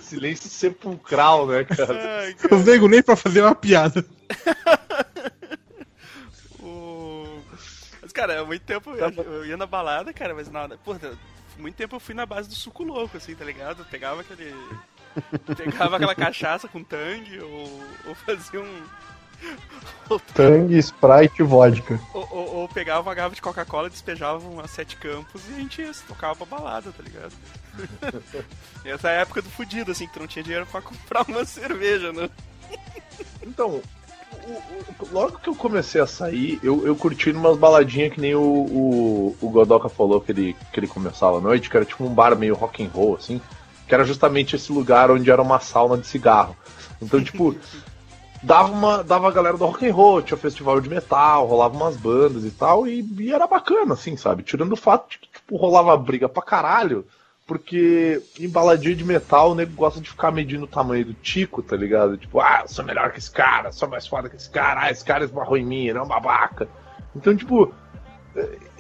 [0.02, 2.20] Silêncio sepulcral, né, cara?
[2.22, 2.56] Ai, Eu cara.
[2.62, 4.04] venho nem pra fazer uma piada.
[6.58, 7.38] O-
[8.02, 10.76] Mas, cara, há muito tempo eu, eu ia na balada, cara, mas nada.
[10.84, 11.12] Porra,
[11.60, 13.80] muito tempo eu fui na base do suco louco, assim, tá ligado?
[13.80, 14.54] Eu pegava aquele.
[15.56, 18.82] Pegava aquela cachaça com tangue, ou, ou fazia um.
[20.34, 21.98] Tang, Sprite e vodka.
[22.12, 25.82] Ou, ou- ou pegava uma garrafa de Coca-Cola, despejava umas sete campos e a gente
[26.06, 27.32] tocava pra balada, tá ligado?
[28.84, 31.22] e essa é a época do fudido, assim, que tu não tinha dinheiro pra comprar
[31.28, 32.28] uma cerveja, né?
[33.42, 33.82] Então,
[34.46, 38.34] o- o- logo que eu comecei a sair, eu, eu curti umas baladinhas que nem
[38.34, 42.04] o, o, o Godoka falou que ele, que ele começava à noite, que era tipo
[42.04, 43.40] um bar meio rock and roll, assim,
[43.86, 46.56] que era justamente esse lugar onde era uma sauna de cigarro.
[47.02, 47.54] Então, tipo,
[48.42, 51.96] dava uma dava a galera do rock and roll, tinha festival de metal, rolava umas
[51.96, 54.42] bandas e tal, e, e era bacana, assim, sabe?
[54.42, 57.04] Tirando o fato de que, tipo, rolava briga pra caralho,
[57.50, 61.60] porque em baladinha de metal o nego gosta de ficar medindo o tamanho do tico,
[61.60, 62.16] tá ligado?
[62.16, 64.90] Tipo, ah, eu sou melhor que esse cara, sou mais foda que esse cara, ah,
[64.92, 66.68] esse cara esbarrou em mim, ele é um babaca.
[67.16, 67.74] Então, tipo,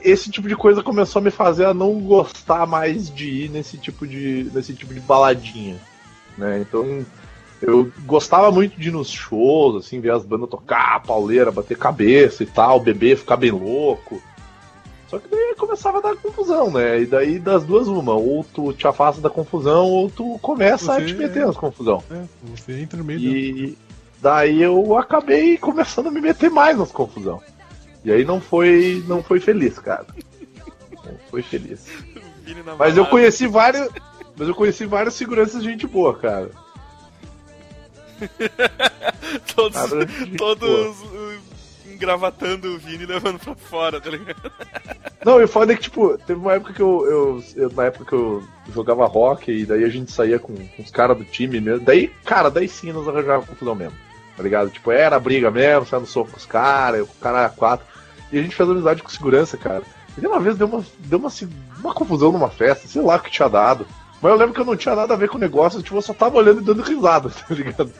[0.00, 3.76] esse tipo de coisa começou a me fazer a não gostar mais de ir nesse
[3.76, 5.76] tipo de, nesse tipo de baladinha,
[6.38, 6.60] né?
[6.60, 7.04] Então,
[7.60, 12.44] eu gostava muito de ir nos shows, assim, ver as bandas tocar, pauleira, bater cabeça
[12.44, 14.22] e tal, beber, ficar bem louco.
[15.10, 17.00] Só que daí começava a dar confusão, né?
[17.00, 21.00] E daí das duas uma, ou tu te afasta da confusão, ou tu começa a
[21.00, 22.00] Você- te meter nas confusão.
[22.08, 23.76] É, você entra no meio E
[24.22, 27.42] daí eu acabei começando a me meter mais nas confusão.
[28.04, 30.06] E aí não foi, não foi feliz, cara.
[31.04, 31.84] Não foi feliz.
[32.78, 33.88] Mas eu conheci vários,
[34.36, 36.50] mas eu conheci vários seguranças de gente boa, cara.
[39.56, 40.96] Todos, Cara, gente todos
[42.00, 44.50] engravatando o Vini e levando pra fora, tá ligado?
[45.24, 47.84] Não, e o foda é que, tipo, teve uma época que eu, eu, eu- Na
[47.84, 51.24] época que eu jogava rock, e daí a gente saía com, com os caras do
[51.24, 51.84] time mesmo.
[51.84, 53.96] Daí, cara, daí sim nós arranjava confusão mesmo.
[54.36, 54.70] Tá ligado?
[54.70, 57.84] Tipo, era briga mesmo, saia no soco com os caras, o cara quatro.
[58.32, 59.82] E a gente fez amizade com segurança, cara.
[60.20, 63.20] E uma vez deu uma, deu uma, assim, uma confusão numa festa, sei lá o
[63.20, 63.86] que tinha dado.
[64.22, 66.02] Mas eu lembro que eu não tinha nada a ver com o negócio, tipo, eu
[66.02, 67.90] só tava olhando e dando risada, tá ligado?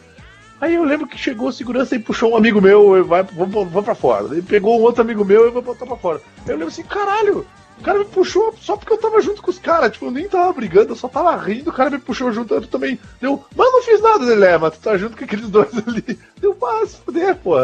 [0.61, 3.55] Aí eu lembro que chegou o segurança e puxou um amigo meu, e vai, vamos,
[3.55, 4.27] vamos pra fora.
[4.27, 6.21] Ele pegou um outro amigo meu e vai botar pra fora.
[6.45, 7.47] Aí eu lembro assim, caralho,
[7.81, 9.91] o cara me puxou só porque eu tava junto com os caras.
[9.93, 12.67] Tipo, eu nem tava brigando, eu só tava rindo, o cara me puxou junto, eu
[12.67, 13.01] também.
[13.19, 16.19] Deu, mas não fiz nada dele, é, mas tu tá junto com aqueles dois ali.
[16.39, 17.55] Deu, mas fuder, pô.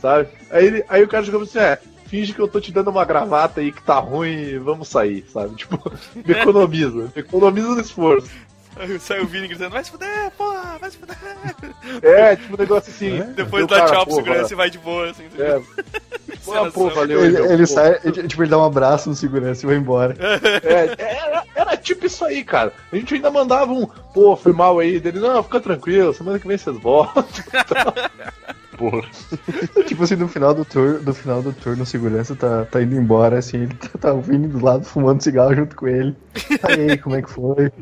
[0.00, 0.28] Sabe?
[0.50, 1.78] Aí, ele, aí o cara chegou assim, é.
[2.06, 5.54] Finge que eu tô te dando uma gravata aí que tá ruim vamos sair, sabe?
[5.54, 8.30] Tipo, me economiza, me economiza no esforço.
[8.78, 11.16] Aí sai o Vini gritando, vai se fuder, porra, vai se fuder.
[12.02, 13.20] É, tipo um negócio assim.
[13.34, 15.24] Depois Deu, dá cara, tchau pro segurança e vai de boa, assim.
[15.38, 15.60] É.
[16.44, 17.22] Pô, pô, valeu.
[17.24, 17.72] Ele, ele pô.
[17.74, 20.16] sai, ele- tipo, ele dá um abraço no segurança e vai embora.
[20.62, 22.72] É, era, era tipo isso aí, cara.
[22.90, 24.98] A gente ainda mandava um, pô, foi mal aí.
[24.98, 27.24] Dele, não, fica tranquilo, semana que vem vocês voltam.
[28.78, 29.02] Porra.
[29.86, 32.94] tipo assim, no final do turno, no final do turno, o segurança tá, tá indo
[32.94, 36.16] embora, assim, ele tá, tá vindo do lado fumando cigarro junto com ele.
[36.62, 37.72] Aí, como é que foi?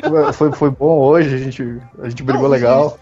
[0.32, 1.62] Foi, foi bom hoje, a gente,
[2.02, 2.98] a gente brigou Não, legal.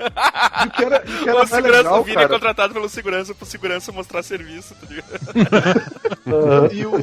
[0.64, 2.88] E o que era, que era O mais segurança, legal, o Vini é contratado pelo
[2.88, 6.74] segurança pro segurança mostrar serviço, tá ligado?
[6.74, 6.96] E o,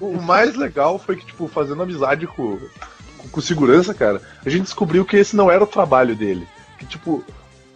[0.00, 2.58] o, o mais legal foi que, tipo, fazendo amizade com,
[3.30, 6.46] com, segurança, cara, a gente descobriu que esse não era o trabalho dele.
[6.78, 7.24] Que, tipo,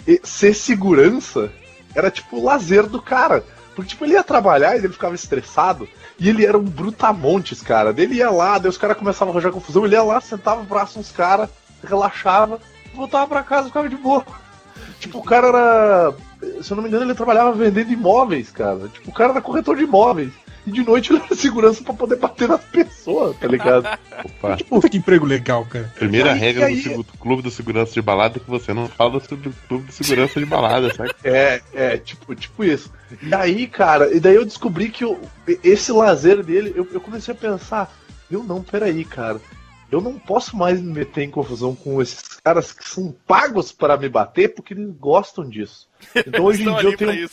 [0.06, 1.50] e- ser segurança
[1.94, 3.44] era, tipo, o lazer do cara.
[3.74, 5.88] Porque, tipo, ele ia trabalhar e ele ficava estressado.
[6.18, 7.94] E ele era um brutamontes, cara.
[7.96, 9.85] Ele ia lá, daí os caras começavam a arranjar confusão.
[9.85, 11.48] Ele ia lá, sentava o braço nos caras,
[11.85, 12.59] relaxava,
[12.94, 14.24] voltava pra casa, ficava de boa.
[14.98, 16.14] Tipo, o cara era.
[16.62, 18.88] Se eu não me engano, ele trabalhava vendendo imóveis, cara.
[18.88, 20.33] Tipo, o cara era corretor de imóveis.
[20.66, 23.87] E de noite ele era segurança pra poder bater nas pessoas, tá ligado?
[24.24, 24.57] Opa.
[24.68, 25.92] Puta que emprego legal, cara.
[25.96, 29.20] Primeira Aí- regra aí- do clube do segurança de balada é que você não fala
[29.20, 31.12] sobre o clube de segurança de balada, sabe?
[31.22, 32.92] É, é, tipo, tipo isso.
[33.22, 35.20] E aí, cara, e daí eu descobri que o-
[35.62, 37.94] esse lazer dele, eu, eu comecei a pensar,
[38.31, 39.40] eu não, peraí, cara.
[39.90, 43.96] Eu não posso mais me meter em confusão com esses caras que são pagos para
[43.96, 45.87] me bater porque eles gostam disso.
[46.26, 47.29] Então hoje em dia eu tenho.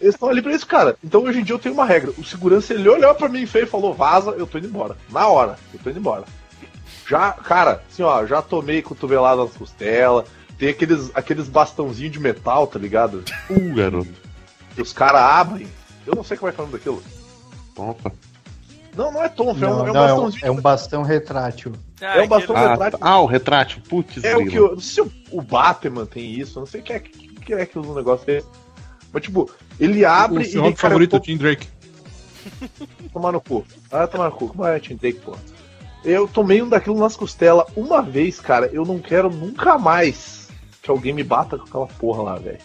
[0.00, 0.96] Eles estão ali pra isso, cara.
[1.02, 2.12] Então hoje em dia eu tenho uma regra.
[2.18, 4.96] O segurança, ele olhou pra mim feio e falou, vaza, eu tô indo embora.
[5.10, 6.24] Na hora, eu tô indo embora.
[7.08, 10.24] Já, cara, assim, ó, já tomei cotovelada nas costelas.
[10.58, 13.24] Tem aqueles, aqueles bastãozinhos de metal, tá ligado?
[13.50, 14.08] Uh, garoto.
[14.74, 15.66] Que os caras abrem.
[16.06, 17.02] Eu não sei como é que é o nome daquilo.
[17.76, 18.12] Opa.
[18.96, 20.46] Não, não é tonfa, é um, Não, é um não, é, um, bastãozinho.
[20.46, 21.72] é um bastão retrátil.
[22.00, 22.98] Ah, É um bastão Ah, retrátil.
[23.02, 23.82] ah, o retrátil.
[23.88, 24.66] Putz, É o que grilo.
[24.66, 24.72] eu.
[24.74, 27.28] Não sei se o, o Batman tem isso, eu não sei o que é que,
[27.40, 28.46] que é que usa um negócio desse.
[29.14, 29.48] Mas tipo,
[29.78, 31.68] ele abre O e rock cara, favorito é eu o Tim Drake.
[33.12, 33.64] tomar no cu.
[33.90, 34.48] Ah, tomar no cu.
[34.48, 35.36] Como é Tim Drake, pô?
[36.04, 38.66] Eu tomei um daquilo nas costelas uma vez, cara.
[38.72, 40.48] Eu não quero nunca mais
[40.82, 42.58] que alguém me bata com aquela porra lá, velho.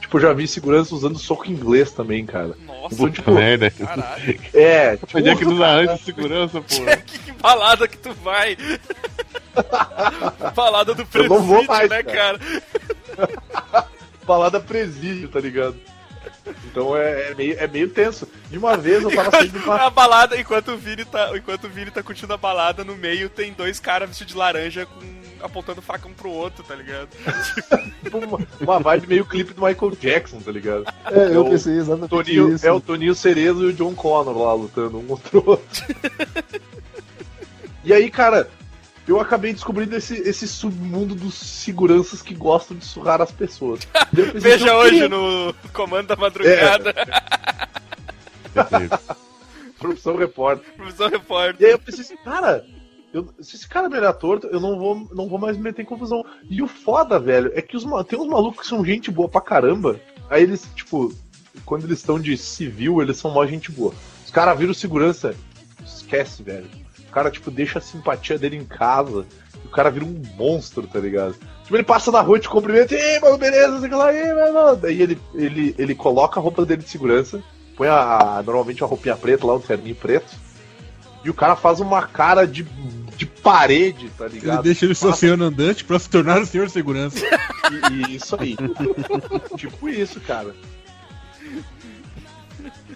[0.00, 2.56] Tipo, eu já vi segurança usando soco inglês também, cara.
[2.66, 3.70] Nossa, Então, Puta tipo, merda.
[3.70, 4.40] caralho.
[4.52, 6.96] É, tipo, Onde é que nos arranjos de segurança, porra?
[6.96, 8.56] que, que balada que tu vai?
[10.54, 12.38] balada do Eu presídio, não vou mais, né, cara.
[13.16, 13.86] cara?
[14.30, 15.76] Balada presídio, tá ligado?
[16.70, 18.28] Então é, é meio, é meio tenso.
[18.48, 19.74] De uma vez eu tava saindo de uma.
[19.86, 23.28] A balada, enquanto o Vini tá, enquanto o Vini tá curtindo a balada, no meio
[23.28, 25.00] tem dois caras vestidos de laranja com,
[25.44, 27.08] apontando faca um pro outro, tá ligado?
[28.04, 30.84] tipo, uma, uma vibe meio clipe do Michael Jackson, tá ligado?
[31.06, 32.66] É, eu o pensei exatamente Toninho, isso.
[32.66, 35.84] é o Toninho Cerezo e o John Connor lá lutando um contra o outro.
[37.82, 38.48] e aí, cara,
[39.10, 43.80] eu acabei descobrindo esse, esse submundo dos seguranças que gostam de surrar as pessoas.
[44.14, 46.94] Pensei, Veja hoje queria- no Comando da Madrugada,
[49.78, 50.72] Profissão repórter.
[50.74, 51.66] Professor E Repórter.
[51.66, 52.64] aí eu pensei assim, cara,
[53.14, 55.86] eu- se esse cara olhar torto, eu não vou, não vou mais me meter em
[55.86, 56.24] confusão.
[56.48, 59.40] E o foda, velho, é que os, tem uns malucos que são gente boa pra
[59.40, 59.98] caramba.
[60.28, 61.12] Aí eles, tipo,
[61.64, 63.94] quando eles estão de civil, eles são mó gente boa.
[64.24, 65.34] Os caras viram segurança,
[65.84, 66.68] esquece, velho.
[67.10, 69.26] O cara, tipo, deixa a simpatia dele em casa.
[69.64, 71.34] E o cara vira um monstro, tá ligado?
[71.64, 74.76] Tipo, ele passa na rua e te cumprimenta, ei, mano, beleza, sei lá, ei, mano.
[74.76, 77.42] Daí ele, ele, ele coloca a roupa dele de segurança,
[77.76, 80.34] põe a, a- normalmente a roupinha preta lá, um terninho preto.
[81.24, 82.62] E o cara faz uma cara de,
[83.16, 84.54] de parede, tá ligado?
[84.58, 87.18] Ele deixa ele Passa- oceano andante pra se tornar o senhor segurança.
[87.90, 88.56] e, e isso aí.
[89.58, 90.54] tipo isso, cara.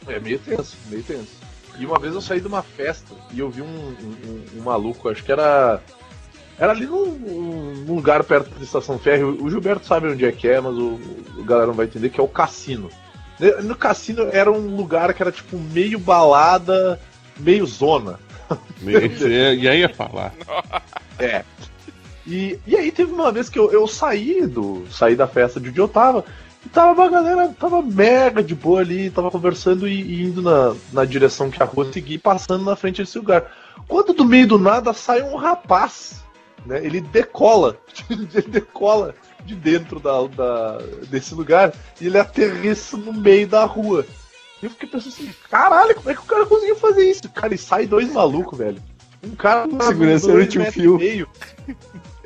[0.06, 1.43] É meio tenso, meio tenso.
[1.78, 5.08] E uma vez eu saí de uma festa e eu vi um, um- um maluco,
[5.08, 5.80] acho que era.
[6.56, 7.06] Era ali num,
[7.86, 9.26] num lugar perto da estação férrea.
[9.26, 11.00] O Gilberto sabe onde é que é, mas o,
[11.36, 12.88] o galera não vai entender, que é o cassino.
[13.64, 17.00] No cassino era um lugar que era tipo meio balada,
[17.38, 18.20] meio zona.
[19.60, 20.32] E aí ia falar.
[21.18, 21.42] É.
[22.26, 24.84] E, e aí teve uma vez que eu, eu saí do.
[24.90, 26.24] saí da festa de onde eu tava.
[26.64, 30.74] E tava uma galera, tava mega de boa ali, tava conversando e, e indo na,
[30.92, 33.50] na direção que a rua seguia, passando na frente desse lugar.
[33.86, 36.22] Quando do meio do nada sai um rapaz,
[36.64, 36.84] né?
[36.84, 37.76] Ele decola,
[38.08, 40.78] ele decola de dentro da, da-
[41.10, 44.06] desse lugar e ele aterrissa no meio da rua.
[44.62, 47.28] E eu fiquei pensando assim, caralho, como é que o cara conseguiu fazer isso?
[47.28, 48.80] Cara, e sai dois malucos, velho.
[49.22, 50.94] Um cara com Segurança dois no tio metros Phil.
[50.94, 51.28] e meio.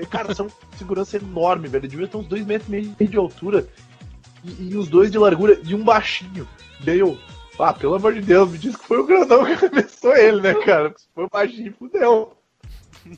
[0.00, 0.46] E, cara, são
[0.78, 1.88] segurança enorme, velho.
[1.88, 3.66] Devia ter uns dois metros e meio de altura.
[4.58, 6.48] E, e os dois de largura e um baixinho.
[6.80, 7.18] Daí eu,
[7.58, 10.54] ah, pelo amor de Deus, me diz que foi o grandão que arremessou ele, né,
[10.54, 10.94] cara?
[10.96, 12.32] Se foi o baixinho, fudeu.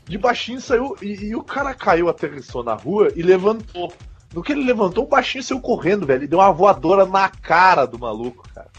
[0.05, 3.93] De baixinho saiu e, e o cara caiu, aterrissou na rua e levantou.
[4.33, 6.23] No que ele levantou, o baixinho saiu correndo, velho.
[6.23, 8.69] E deu uma voadora na cara do maluco, cara.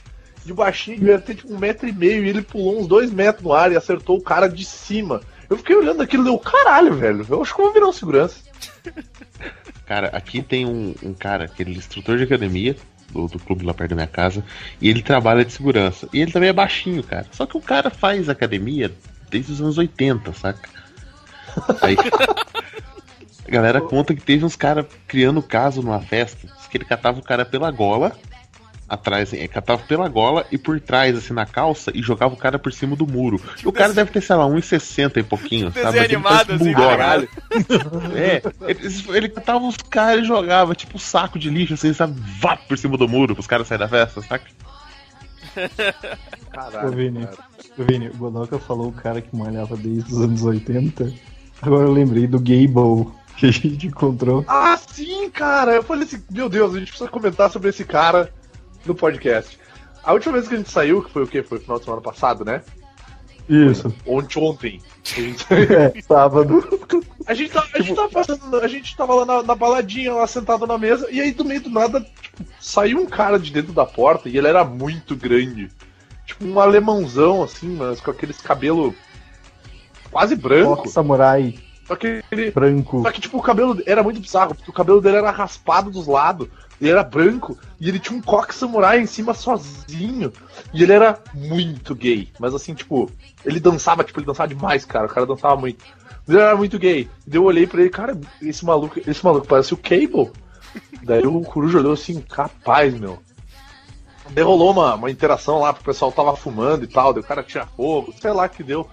[0.44, 3.12] E o baixinho devia ter tipo um metro e meio e ele pulou uns dois
[3.12, 5.20] metros no ar e acertou o cara de cima.
[5.48, 7.26] Eu fiquei olhando aquilo e deu, caralho, velho.
[7.28, 8.40] Eu acho que eu vou virar um segurança.
[9.86, 12.76] Cara, aqui tem um, um cara, aquele instrutor de academia,
[13.10, 14.44] do, do clube lá perto da minha casa,
[14.80, 16.08] e ele trabalha de segurança.
[16.12, 17.26] E ele também é baixinho, cara.
[17.30, 18.90] Só que o cara faz academia
[19.30, 20.68] desde os anos 80, saca?
[21.80, 21.96] Aí.
[23.46, 27.22] A galera conta que teve uns caras criando caso numa festa, que ele catava o
[27.22, 28.16] cara pela gola,
[28.92, 32.58] atrás, é, catava pela gola e por trás, assim, na calça, e jogava o cara
[32.58, 33.40] por cima do muro.
[33.64, 35.98] E o cara deve ter, sei lá, 1,60 e pouquinho, sabe?
[35.98, 37.28] Desenho animado, assim, caralho.
[38.14, 42.14] É, ele, ele catava os caras e jogava, tipo, um saco de lixo, assim, sabe?
[42.38, 44.44] Vá por cima do muro pros caras saírem da festa, saca?
[46.52, 46.88] Caralho.
[46.88, 47.38] Ô, Vini, cara.
[47.78, 51.12] ô, Vini, o Godoka falou o cara que malhava desde os anos 80.
[51.62, 54.44] Agora eu lembrei do Gable que a gente encontrou.
[54.46, 55.72] Ah, sim, cara!
[55.72, 58.30] Eu falei assim, meu Deus, a gente precisa comentar sobre esse cara
[58.84, 59.58] no podcast.
[60.02, 61.42] A última vez que a gente saiu, que foi o quê?
[61.42, 62.62] Foi o final de semana passado, né?
[63.48, 63.92] Isso.
[64.06, 64.82] Ontem, ontem.
[65.50, 66.64] É, sábado.
[67.26, 70.26] A gente, tava, a gente tava passando, a gente tava lá na, na baladinha, lá
[70.26, 73.72] sentado na mesa, e aí do meio do nada, tipo, saiu um cara de dentro
[73.72, 75.70] da porta e ele era muito grande.
[76.24, 78.94] Tipo, um alemãozão, assim, mas com aqueles cabelo
[80.10, 80.74] quase branco.
[80.74, 81.54] Rock Samurai
[81.86, 82.50] Só que ele.
[82.52, 83.02] branco.
[83.02, 86.06] Só que, tipo, o cabelo era muito bizarro, porque o cabelo dele era raspado dos
[86.06, 86.48] lados,
[86.82, 90.32] ele era branco, e ele tinha um coque samurai em cima sozinho.
[90.74, 92.28] E ele era muito gay.
[92.40, 93.08] Mas assim, tipo,
[93.44, 95.06] ele dançava, tipo, ele dançava demais, cara.
[95.06, 95.84] O cara dançava muito.
[96.26, 97.08] Mas ele era muito gay.
[97.24, 100.32] Daí eu olhei pra ele, cara, esse maluco, esse maluco parece o Cable.
[101.04, 103.22] Daí o Coruja olhou assim, capaz, meu.
[104.30, 107.26] Daí rolou uma, uma interação lá, porque o pessoal tava fumando e tal, daí o
[107.26, 108.88] cara tinha fogo, sei lá que deu.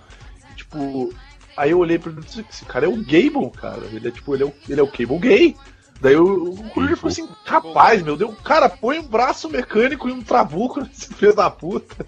[0.51, 1.11] E, tipo,
[1.57, 3.81] aí eu olhei pra ele e disse, esse cara é o Gable, cara.
[3.91, 5.55] Ele é tipo, ele é o, ele é o Cable gay.
[6.01, 10.11] Daí o, o Coruja ficou assim, capaz, meu, deu, cara, põe um braço mecânico e
[10.13, 12.05] um trabuco nesse filho da puta.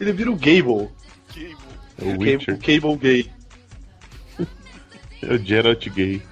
[0.00, 0.88] Ele vira o Gable.
[1.28, 1.56] Que-
[2.00, 3.30] É o Witcher, Cable, o Cable gay.
[5.22, 6.22] é o Geralt gay.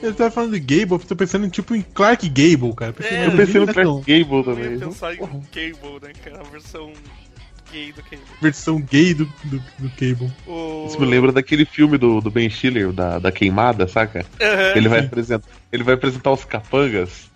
[0.00, 2.92] Ele tava falando de Gable, eu tô pensando em, tipo em Clark Gable, cara.
[2.92, 4.72] Pensei, É, Eu pensei no Clark Gable Eu também.
[4.74, 6.40] ia pensar em Cable, né, cara?
[6.40, 6.92] A versão
[7.72, 8.24] gay do Cable.
[8.40, 10.32] versão gay do, do, do Cable.
[10.46, 10.86] O...
[10.86, 14.24] Isso me lembra daquele filme do, do Ben Stiller, da, da queimada, saca?
[14.40, 14.72] Aham.
[14.76, 17.30] Ele vai, apresentar, ele vai apresentar os capangas.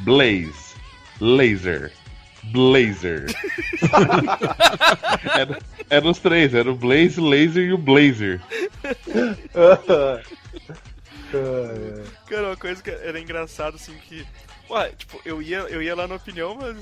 [0.00, 0.74] Blaze.
[1.20, 1.92] Laser.
[2.44, 3.26] Blazer.
[5.34, 5.58] era,
[5.90, 8.40] eram os três, era o Blaze, Laser e o Blazer.
[12.28, 14.26] Cara, uma coisa que era engraçado, assim, que.
[14.68, 16.76] Ué, tipo, eu ia, eu ia lá na opinião, mas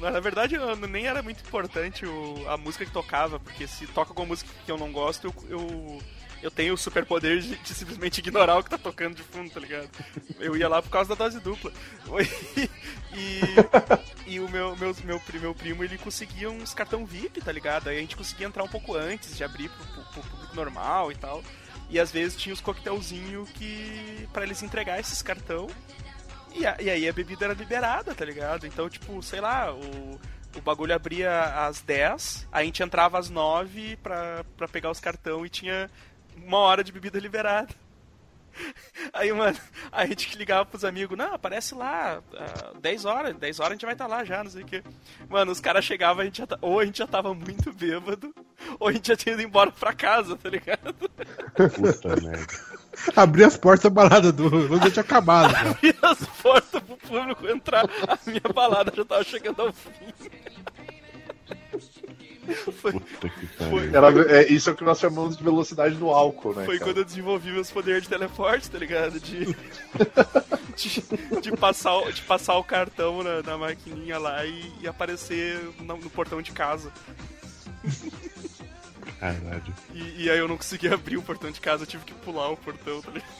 [0.00, 0.56] na verdade
[0.88, 4.70] nem era muito importante o, a música que tocava, porque se toca alguma música que
[4.72, 6.02] eu não gosto, eu, eu,
[6.42, 9.60] eu tenho o superpoder de, de simplesmente ignorar o que tá tocando de fundo, tá
[9.60, 9.88] ligado?
[10.40, 11.72] Eu ia lá por causa da dose dupla.
[13.16, 13.40] E,
[14.34, 17.88] e o meu, meu, meu, meu primo, ele conseguia uns cartão VIP, tá ligado?
[17.88, 21.10] Aí a gente conseguia entrar um pouco antes de abrir pro, pro- pro público normal
[21.10, 21.42] e tal.
[21.90, 24.28] E às vezes tinha os coquetelzinhos que.
[24.32, 25.66] para eles entregar esses cartão.
[26.54, 28.66] E, a- e aí a bebida era liberada, tá ligado?
[28.66, 30.20] Então, tipo, sei lá, o,
[30.56, 35.44] o bagulho abria às 10, a gente entrava às 9 pra, pra pegar os cartão
[35.46, 35.90] e tinha
[36.36, 37.68] uma hora de bebida liberada.
[39.12, 39.56] Aí, mano,
[39.90, 43.74] a gente que ligava pros amigos, não, aparece lá, uh, 10 horas, 10 horas a
[43.74, 44.82] gente vai estar tá lá já, não sei o que.
[45.28, 48.34] Mano, os caras chegavam, a gente já tá, ou a gente já tava muito bêbado,
[48.78, 50.94] ou a gente já tinha ido embora pra casa, tá ligado?
[50.94, 52.78] Puta merda.
[53.14, 54.74] Abri as portas da balada do.
[54.74, 55.52] Onde tinha acabado.
[55.52, 55.70] Cara.
[55.70, 59.90] Abri as portas pro público entrar, a minha balada já tava chegando ao fim.
[62.54, 66.08] Foi, Puta que foi, Era, é, isso é o que nós chamamos de velocidade do
[66.08, 66.64] álcool, né?
[66.64, 66.90] Foi cara?
[66.90, 69.18] quando eu desenvolvi meus poderes de teleporte, tá ligado?
[69.20, 69.46] De,
[70.76, 75.58] de, de, passar, o- de passar o cartão na, na maquininha lá e, e aparecer
[75.80, 76.90] no, no portão de casa.
[79.20, 79.74] Caralho.
[79.94, 82.50] E, e aí eu não consegui abrir o portão de casa, eu tive que pular
[82.50, 83.32] o portão, tá ligado?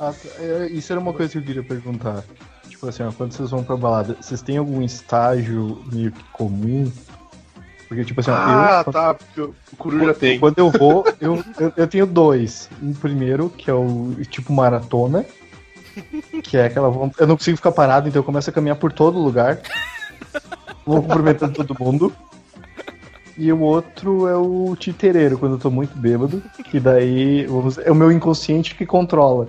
[0.00, 0.28] Ah, tá.
[0.42, 2.24] É, isso era uma coisa que eu queria perguntar.
[2.68, 6.90] Tipo assim, ó, quando vocês vão pra balada, vocês têm algum estágio meio que comum?
[7.88, 9.14] Porque, tipo assim, Ah, eu, tá.
[9.14, 10.38] porque O Coruja tem.
[10.38, 12.68] quando eu vou, eu, eu, eu tenho dois.
[12.82, 15.24] Um primeiro, que é o tipo maratona,
[16.42, 16.88] que é aquela.
[17.18, 19.58] Eu não consigo ficar parado, então eu começo a caminhar por todo lugar.
[20.84, 22.12] Vou cumprimentando todo mundo.
[23.38, 26.42] E o outro é o titereiro, quando eu tô muito bêbado.
[26.70, 29.48] Que daí vamos dizer, é o meu inconsciente que controla.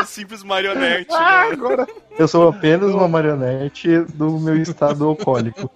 [0.00, 1.52] É simples marionete, Ah, né?
[1.52, 1.86] agora.
[2.18, 5.70] Eu sou apenas uma marionete do meu estado alcoólico.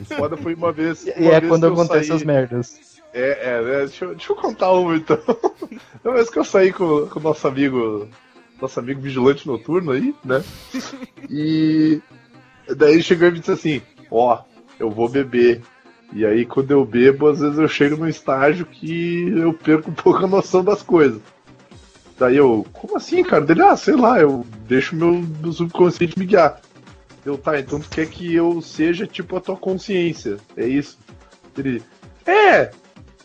[0.00, 1.06] O foda foi uma vez.
[1.06, 2.94] E uma é vez quando acontecem saí- as merdas.
[3.12, 3.78] É, é, né?
[3.86, 5.18] Deixa, eu- deixa eu contar uma então.
[6.04, 8.08] Uma vez que eu saí com, com o nosso amigo.
[8.60, 10.42] Nosso amigo vigilante noturno aí, né?
[11.30, 12.00] E
[12.76, 14.40] daí ele chegou e me disse assim, ó,
[14.78, 15.60] eu vou beber.
[16.12, 19.94] E aí quando eu bebo, às vezes eu chego num estágio que eu perco um
[19.94, 21.20] pouco a noção das coisas.
[22.18, 23.44] Daí eu, como assim, cara?
[23.44, 26.60] Dele, ah, sei lá, eu deixo meu, meu subconsciente me guiar.
[27.24, 30.98] Eu, tá, então tu quer que eu seja tipo a tua consciência, é isso?
[31.56, 31.82] Ele,
[32.26, 32.70] é,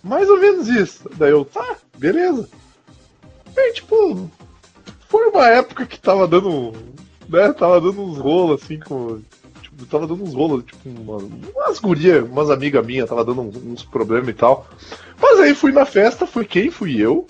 [0.01, 1.09] mais ou menos isso.
[1.17, 2.49] Daí eu, tá, beleza.
[3.55, 4.29] Aí, tipo,
[5.07, 6.73] foi uma época que tava dando,
[7.27, 9.21] né, tava dando uns rolos assim com.
[9.61, 13.55] Tipo, tava dando uns rolos, tipo, uma, umas gurias, umas amigas minhas, tava dando uns,
[13.57, 14.67] uns problemas e tal.
[15.21, 16.71] Mas aí fui na festa, fui quem?
[16.71, 17.27] Fui eu,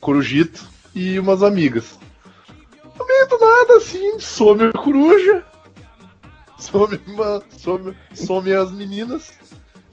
[0.00, 1.98] Corujito e umas amigas.
[2.98, 5.44] No meio do nada, assim, some a coruja,
[6.58, 9.32] some, uma, some, some as meninas.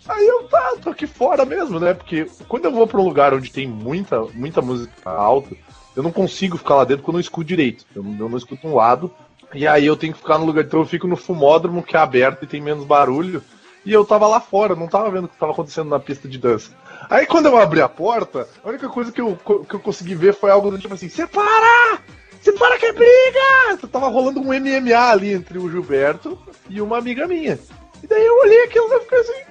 [0.08, 1.94] Aí eu tá, tô aqui fora mesmo, né?
[1.94, 5.56] Porque quando eu vou pra um lugar onde tem muita, muita música alta,
[5.96, 7.86] eu não consigo ficar lá dentro porque eu não escuto direito.
[7.96, 9.12] Eu, eu não escuto um lado.
[9.54, 10.64] E aí eu tenho que ficar no lugar.
[10.64, 13.44] Então eu fico no fumódromo que é aberto e tem menos barulho.
[13.84, 16.38] E eu tava lá fora, não tava vendo o que tava acontecendo na pista de
[16.38, 16.72] dança.
[17.10, 20.34] Aí quando eu abri a porta, a única coisa que eu, que eu consegui ver
[20.34, 22.00] foi algo do tipo assim: Separa!
[22.42, 23.88] Separa que é briga!
[23.92, 26.38] Tava rolando um MMA ali entre o Gilberto
[26.70, 27.60] e uma amiga minha.
[28.04, 29.42] E daí eu olhei aquilo e fiquei assim: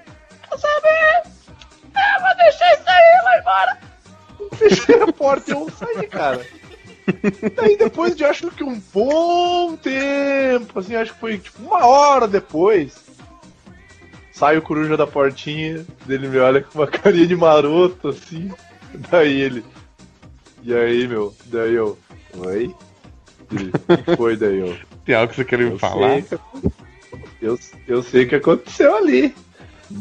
[0.48, 1.22] Quer saber?
[1.86, 3.78] Eu vou deixar isso aí, vai embora!
[4.56, 6.46] Fechei a porta e eu saí, cara.
[7.56, 12.28] Daí depois de acho que um bom tempo, assim, acho que foi tipo uma hora
[12.28, 13.09] depois.
[14.40, 18.50] Sai o coruja da portinha, dele me olha com uma carinha de maroto, assim.
[19.10, 19.62] Daí ele.
[20.62, 21.34] E aí, meu?
[21.44, 21.98] Daí eu.
[22.38, 22.74] Oi?
[23.52, 24.74] Ele, "O que foi daí eu?
[25.04, 26.22] Tem algo que você quer me Eu falar?
[26.22, 26.38] sei,
[27.42, 29.34] eu, eu sei o que aconteceu ali.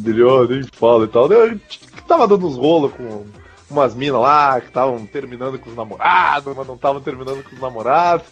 [0.05, 1.29] Ele, ó, nem fala e tal.
[1.29, 1.59] Eu
[2.07, 3.25] tava dando uns rolos com
[3.69, 7.61] umas minas lá que estavam terminando com os namorados, mas não estavam terminando com os
[7.61, 8.25] namorados.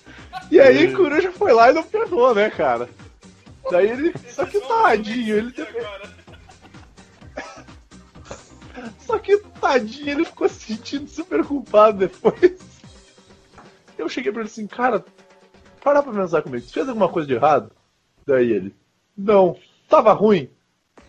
[0.49, 2.87] E aí o Coruja foi lá e não perdoou, né, cara?
[3.71, 4.13] Daí ele.
[4.29, 5.53] Só que tadinho, ele.
[8.99, 12.57] Só que tadinho, ele ficou se sentindo super culpado depois.
[13.97, 15.03] Eu cheguei pra ele assim, cara,
[15.83, 17.71] para pra pensar comigo, tu fez alguma coisa de errado?
[18.25, 18.75] Daí ele,
[19.17, 19.57] não.
[19.89, 20.49] Tava ruim?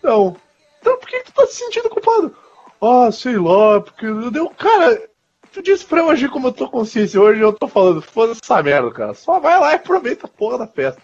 [0.01, 0.35] Não.
[0.79, 2.35] Então por que, tu tá se sentindo culpado?
[2.81, 4.49] Ah, sei lá, porque deu.
[4.51, 5.09] Cara,
[5.51, 8.63] tu disse pra eu agir como eu tô consciência hoje eu tô falando, foda-se essa
[8.63, 9.13] merda, cara.
[9.13, 11.01] Só vai lá e aproveita a porra da festa.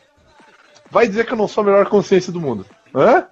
[0.91, 2.65] Vai dizer que eu não sou a melhor consciência do mundo.
[2.93, 3.27] Hã?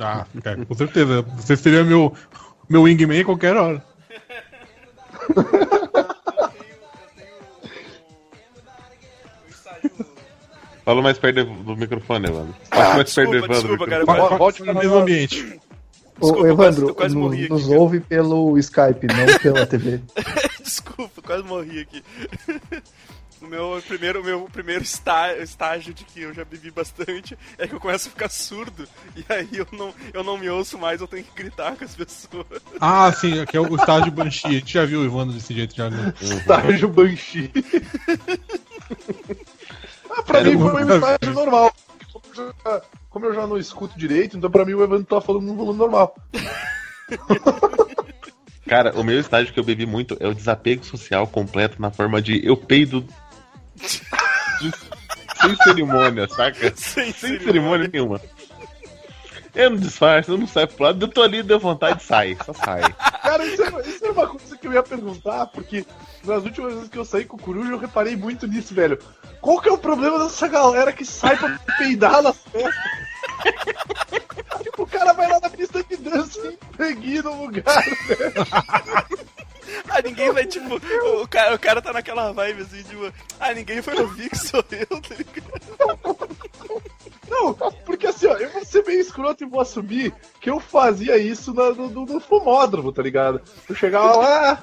[0.00, 1.22] Ah, cara, com certeza.
[1.36, 2.12] Você seria meu,
[2.68, 3.84] meu wingman a qualquer hora.
[10.84, 12.54] Fala mais perto do microfone, Evandro.
[12.68, 13.54] Fala mais perto do Evandro.
[13.54, 14.04] desculpa, cara,
[14.38, 15.60] Volte No mesmo ambiente.
[16.20, 17.78] Ô, Desculpa, Evandro, quase- quase no- morri aqui, nos cara.
[17.80, 20.00] ouve pelo Skype, não pela TV.
[20.62, 22.04] Desculpa, quase morri aqui.
[23.42, 27.66] O meu primeiro, o meu primeiro está- estágio de que eu já bebi bastante é
[27.66, 28.86] que eu começo a ficar surdo.
[29.16, 31.94] E aí eu não, eu não me ouço mais, eu tenho que gritar com as
[31.94, 32.46] pessoas.
[32.80, 34.46] Ah, sim, que é o estágio Banshee.
[34.48, 35.90] A gente já viu o Ivandro desse jeito já.
[35.90, 36.14] Né?
[36.20, 37.50] Estágio Banshee.
[40.10, 41.02] ah, pra Era mim foi um vez.
[41.02, 41.72] estágio normal.
[42.12, 45.20] Como eu, já, como eu já não escuto direito, então pra mim o Evandro tá
[45.20, 46.14] falando num volume normal.
[48.66, 52.22] Cara, o meu estágio que eu bebi muito é o desapego social completo na forma
[52.22, 53.04] de eu peido.
[53.76, 56.72] Sem cerimônia, saca?
[56.76, 58.20] Sem, Sem cerimônia nenhuma.
[59.54, 62.54] Eu não disfarço, eu não saio pro lado, eu tô ali, deu vontade, sai, só
[62.54, 62.80] sai.
[63.22, 65.84] Cara, isso é, isso é uma coisa que eu ia perguntar, porque
[66.24, 68.98] nas últimas vezes que eu saí com o Coruja eu reparei muito nisso, velho.
[69.42, 72.74] Qual que é o problema dessa galera que sai pra peidar nas festas?
[74.62, 79.31] tipo, o cara vai lá na pista de dança e impregna no lugar, velho.
[79.88, 80.76] Ah, ninguém vai, tipo,
[81.22, 84.64] o cara, o cara tá naquela vibe assim, tipo, ah, ninguém vai ouvir que sou
[84.70, 86.42] eu, tá ligado?
[87.28, 87.54] Não,
[87.84, 91.54] porque assim, ó, eu vou ser bem escroto e vou assumir que eu fazia isso
[91.54, 93.40] na- no, no, no fumódromo, tá ligado?
[93.68, 94.62] Eu chegava lá,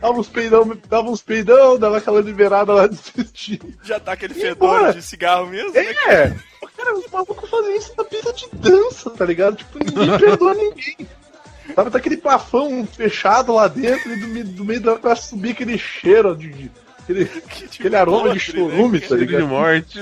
[0.00, 3.74] dava uns peidão, dava uns peidão, dava aquela liberada lá de vestido.
[3.82, 5.84] Já tá aquele fedor de cigarro mesmo, né?
[6.08, 6.36] É!
[6.76, 9.56] Cara, os malucos fazem isso na pista de dança, tá ligado?
[9.56, 10.96] Tipo, ninguém perdoa ninguém.
[11.74, 15.50] Sabe, tá aquele bafão fechado lá dentro e do, meio- do meio da pra subir
[15.50, 16.48] aquele cheiro de.
[16.50, 19.48] de- aquele, Que, tipo, aquele aroma de podre, né, tá Cheiro de ligado?
[19.48, 20.00] morte.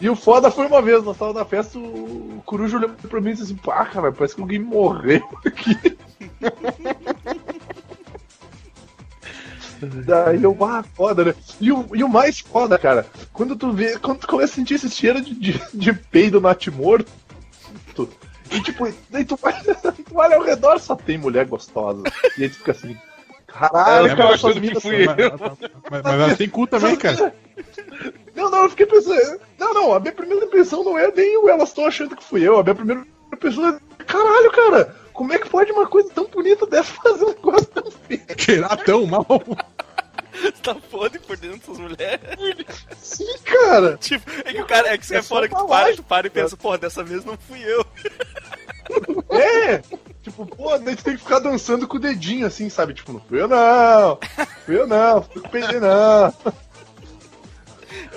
[0.00, 3.30] E o foda foi uma vez, nós tava na festa, o Coruja olhou pra mim
[3.30, 5.76] e disse assim, pá, cara, parece que alguém morreu aqui.
[9.80, 11.34] Daí eu, ah, foda, né?
[11.60, 14.74] E o, e o mais foda, cara, quando tu vê, quando tu começa a sentir
[14.74, 17.10] esse cheiro de, de, de peido natimorto,
[18.50, 22.02] e tipo, daí tu vai, tu olha ao redor, só tem mulher gostosa.
[22.36, 22.96] E aí tu fica assim,
[23.46, 25.16] caralho, É, cara, essas minas fui Mas,
[25.90, 27.34] mas, mas ela tem cu também, cara.
[28.34, 29.40] Não, não, eu fiquei pensando.
[29.58, 32.46] Não, não, a minha primeira impressão não é nem o elas estão achando que fui
[32.46, 32.58] eu.
[32.58, 34.04] A minha primeira impressão é.
[34.04, 34.96] Caralho, cara!
[35.12, 38.22] Como é que pode uma coisa tão bonita dessa fazer um negócio tão feio?
[38.38, 39.26] Cheirar tão mal.
[40.62, 42.86] Tá podre por dentro dessas mulheres.
[42.98, 43.96] Sim, cara!
[44.00, 46.02] Tipo, é que o cara, é que você É é fora que tu para, tu
[46.02, 47.84] para e pensa, porra, dessa vez não fui eu.
[49.28, 49.82] É!
[50.22, 52.94] Tipo, pô, daí tu tem que ficar dançando com o dedinho assim, sabe?
[52.94, 54.18] Tipo, não fui eu não!
[54.64, 56.32] Fui eu não, fui com o PD não!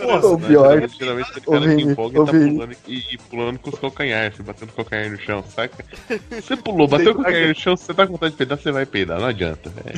[0.01, 0.87] O pior.
[0.87, 4.33] Geralmente, geralmente aquele cara que empolga ô, tá pulando e, e pulando com os calcanhares,
[4.33, 5.85] assim, batendo calcanhar no chão, saca?
[6.29, 8.85] Você pulou, bateu o calcanhar no chão, você tá com vontade de peidar, você vai
[8.85, 9.71] peidar, não adianta.
[9.85, 9.93] É,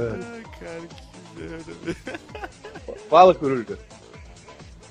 [0.00, 1.72] Ai, cara, que merda.
[3.08, 3.78] Fala, Coruja.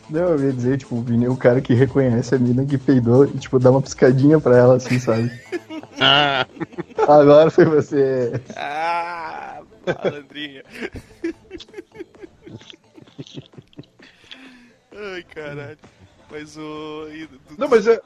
[0.10, 2.78] Não, eu ia dizer, tipo, o Vini é o cara que reconhece a mina que
[2.78, 5.32] peidou e, tipo, dá uma piscadinha pra ela, assim, sabe?
[6.00, 6.46] Ah,
[7.08, 8.40] Agora foi você.
[8.56, 10.64] Ah, malandrinha.
[14.96, 15.78] Ai, caralho.
[16.32, 17.06] Mas o.
[17.08, 18.00] do- Não, mas é.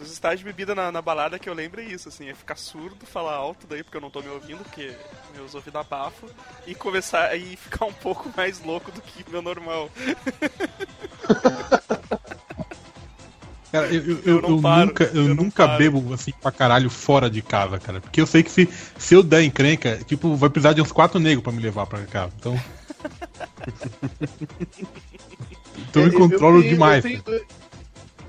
[0.00, 2.34] Do- dos estágios de bebida na, na balada que eu lembro é isso, assim, é
[2.34, 4.92] ficar surdo, falar alto daí, porque eu não tô me ouvindo, porque
[5.34, 6.28] meus ouvidos abafam,
[6.66, 9.90] e começar a ir ficar um pouco mais louco do que meu normal.
[13.72, 15.78] Cara, eu, eu, Eu eu, nunca, eu eu nunca paro.
[15.78, 18.00] bebo assim pra caralho fora de casa, cara.
[18.00, 21.20] Porque eu sei que se, se eu der encrenca, tipo, vai precisar de uns quatro
[21.20, 22.32] negros pra me levar pra casa.
[22.36, 22.58] Então.
[25.88, 27.04] então eu me controlo demais.
[27.04, 27.46] Eu tenho,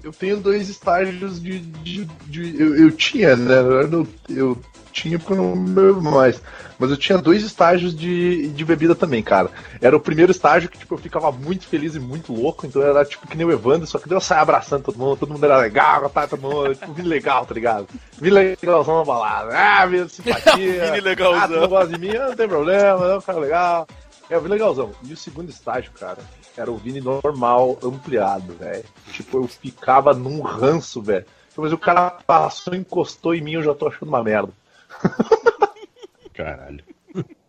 [0.04, 1.60] eu tenho dois estágios de.
[1.60, 3.56] de- de- eu, eu tinha, né?
[3.60, 4.58] Eu, não- eu
[4.92, 6.42] tinha porque eu não bebo mais.
[6.78, 9.50] Mas eu tinha dois estágios de, de bebida também, cara.
[9.80, 13.06] Era o primeiro estágio que tipo, eu ficava muito feliz e muito louco, então era
[13.06, 15.46] tipo que nem o Evandro, só que daí eu saia abraçando todo mundo, todo mundo
[15.46, 17.88] era legal, tá, todo mundo, tipo, vim legal, tá ligado?
[18.20, 20.86] Vim legalzão na balada, ah, vim simpatia.
[20.92, 21.40] Vini legalzão.
[21.44, 23.88] Ah, tu não gosta de mim, não tem problema, é um cara legal.
[24.30, 24.92] É, eu vi legalzão.
[25.04, 26.18] E o segundo estágio, cara,
[26.58, 28.84] era o Vini normal, ampliado, velho.
[29.12, 31.26] Tipo, eu ficava num ranço, velho.
[31.58, 34.52] Mas o cara passou, encostou em mim, eu já tô achando uma merda.
[36.34, 36.84] caralho.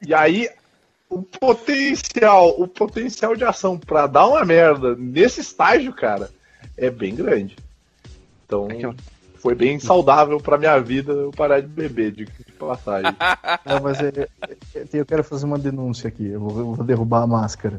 [0.06, 0.48] E aí,
[1.08, 6.30] o potencial, o potencial de ação pra dar uma merda nesse estágio, cara,
[6.76, 7.56] é bem grande.
[8.46, 8.94] Então, Aquela-
[9.36, 13.10] foi bem saudável pra minha vida eu parar de beber, de, de passagem.
[13.64, 14.28] Não, mas é, é-
[14.78, 16.26] é- eu quero fazer uma denúncia aqui.
[16.28, 17.76] Eu vou, eu vou derrubar a máscara.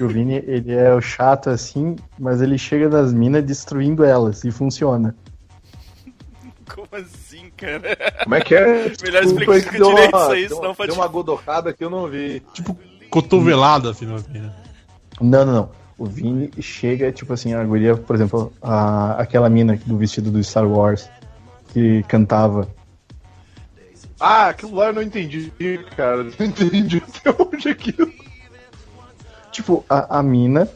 [0.00, 4.50] O Vini, ele é o chato assim, mas ele chega nas minas destruindo elas e
[4.50, 5.14] funciona.
[6.72, 7.96] Como assim, cara?
[8.22, 8.92] Como é que é?
[9.02, 12.06] Melhor explicar deu direito uma- isso aí, deu senão Deu uma godocada que eu não
[12.08, 12.40] vi.
[12.52, 12.78] Tipo,
[13.10, 14.52] cotovelada assim nas minas.
[15.20, 15.70] Não, não, não.
[15.98, 20.42] O Vini chega, tipo assim, a guria, por exemplo, a, aquela mina do vestido do
[20.44, 21.10] Star Wars
[21.72, 22.68] que cantava.
[24.20, 25.50] Ah, aquilo lá eu não entendi,
[25.96, 26.22] cara.
[26.38, 28.12] Não entendi até hoje aquilo.
[29.58, 30.68] Tipo, a, a mina,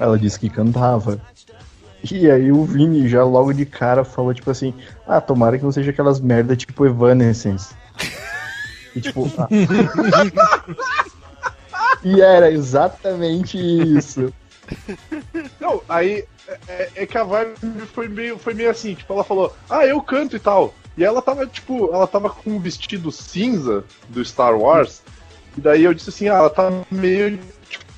[0.00, 1.20] ela disse que cantava.
[2.10, 4.72] E aí o Vini já logo de cara falou, tipo assim,
[5.06, 7.74] ah, tomara que não seja aquelas merda tipo Evanescence.
[8.94, 9.46] E tipo, ah,
[12.02, 14.32] E era exatamente isso.
[15.60, 16.24] Não, aí
[16.66, 17.56] é, é que a vibe
[17.92, 20.72] foi meio, foi meio assim, tipo, ela falou, ah, eu canto e tal.
[20.96, 25.02] E ela tava, tipo, ela tava com um vestido cinza do Star Wars.
[25.58, 27.38] E daí eu disse assim, ah, ela tá meio,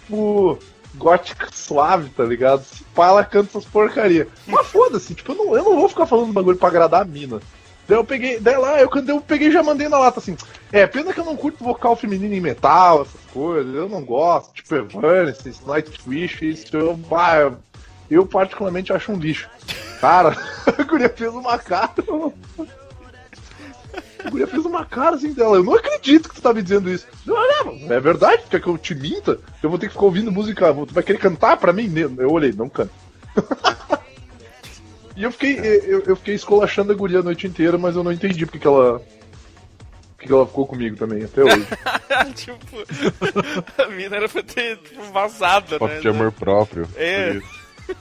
[0.09, 0.59] tipo,
[0.97, 2.65] gótica suave, tá ligado?
[2.65, 4.27] Se ela canta essas porcaria.
[4.47, 7.41] Mas foda-se, tipo, eu não, eu não vou ficar falando bagulho pra agradar a mina.
[7.87, 10.37] Daí eu peguei, daí lá, eu, eu peguei e já mandei na lata assim.
[10.73, 14.53] É, pena que eu não curto vocal feminino em metal, essas coisas, eu não gosto,
[14.53, 16.99] tipo Evanescence, Nightwish, isso eu,
[17.41, 17.57] eu,
[18.11, 19.49] eu particularmente acho um lixo.
[20.01, 20.37] Cara,
[20.67, 21.95] a guria fez uma cara.
[24.25, 25.57] A guria fez uma cara assim dela.
[25.57, 27.07] Eu não acredito que tu tá me dizendo isso.
[27.27, 28.43] Eu, é, é verdade?
[28.51, 29.39] Quer que eu te minta?
[29.63, 30.73] Eu vou ter que ficar ouvindo música.
[30.75, 31.93] Tu vai querer cantar pra mim?
[32.19, 32.91] Eu olhei, não canto.
[35.17, 38.13] e eu fiquei, eu, eu, fiquei escolachando a guria a noite inteira, mas eu não
[38.13, 39.01] entendi porque que ela.
[40.17, 41.67] Porque ela ficou comigo também, até hoje.
[42.35, 42.77] tipo,
[43.81, 46.01] a mina era pra ter tipo, vazado, Falta né?
[46.01, 46.89] de amor próprio.
[46.97, 47.35] É.
[47.35, 47.58] isso.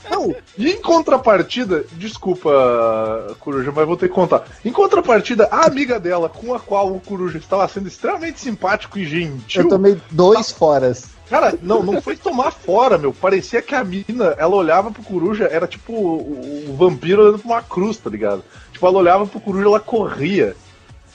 [0.10, 4.46] Não, e em contrapartida, desculpa, Coruja, mas vou ter que contar.
[4.64, 9.06] Em contrapartida, a amiga dela, com a qual o Coruja estava sendo extremamente simpático e
[9.06, 9.64] gentil.
[9.64, 11.18] Eu tomei dois foras.
[11.30, 13.14] Cara, não, não foi tomar fora, meu.
[13.14, 17.48] Parecia que a mina, ela olhava pro Coruja, era tipo o, o vampiro olhando pra
[17.48, 18.44] uma cruz, tá ligado?
[18.72, 20.56] Tipo, ela olhava pro Coruja, ela corria.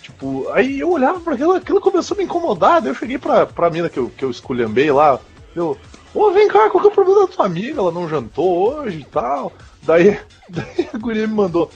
[0.02, 2.82] Tipo, aí eu olhava pra aquilo, aquilo começou a me incomodar.
[2.82, 5.18] Daí eu cheguei pra, pra mina que eu, que eu esculhambei lá.
[5.54, 5.78] Eu,
[6.14, 7.80] Ô, vem cá, qual que é o problema da tua amiga?
[7.80, 9.52] Ela não jantou hoje e tal.
[9.82, 11.70] Daí, daí a guria me mandou.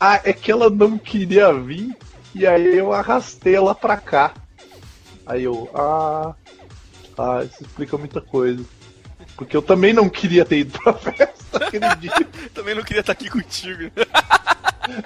[0.00, 1.96] Ah, é que ela não queria vir.
[2.34, 4.34] E aí eu arrastei ela pra cá.
[5.26, 6.34] Aí eu, ah.
[7.16, 8.64] Ah, isso explica muita coisa.
[9.36, 12.12] Porque eu também não queria ter ido pra festa aquele dia.
[12.54, 13.90] Também não queria estar aqui contigo.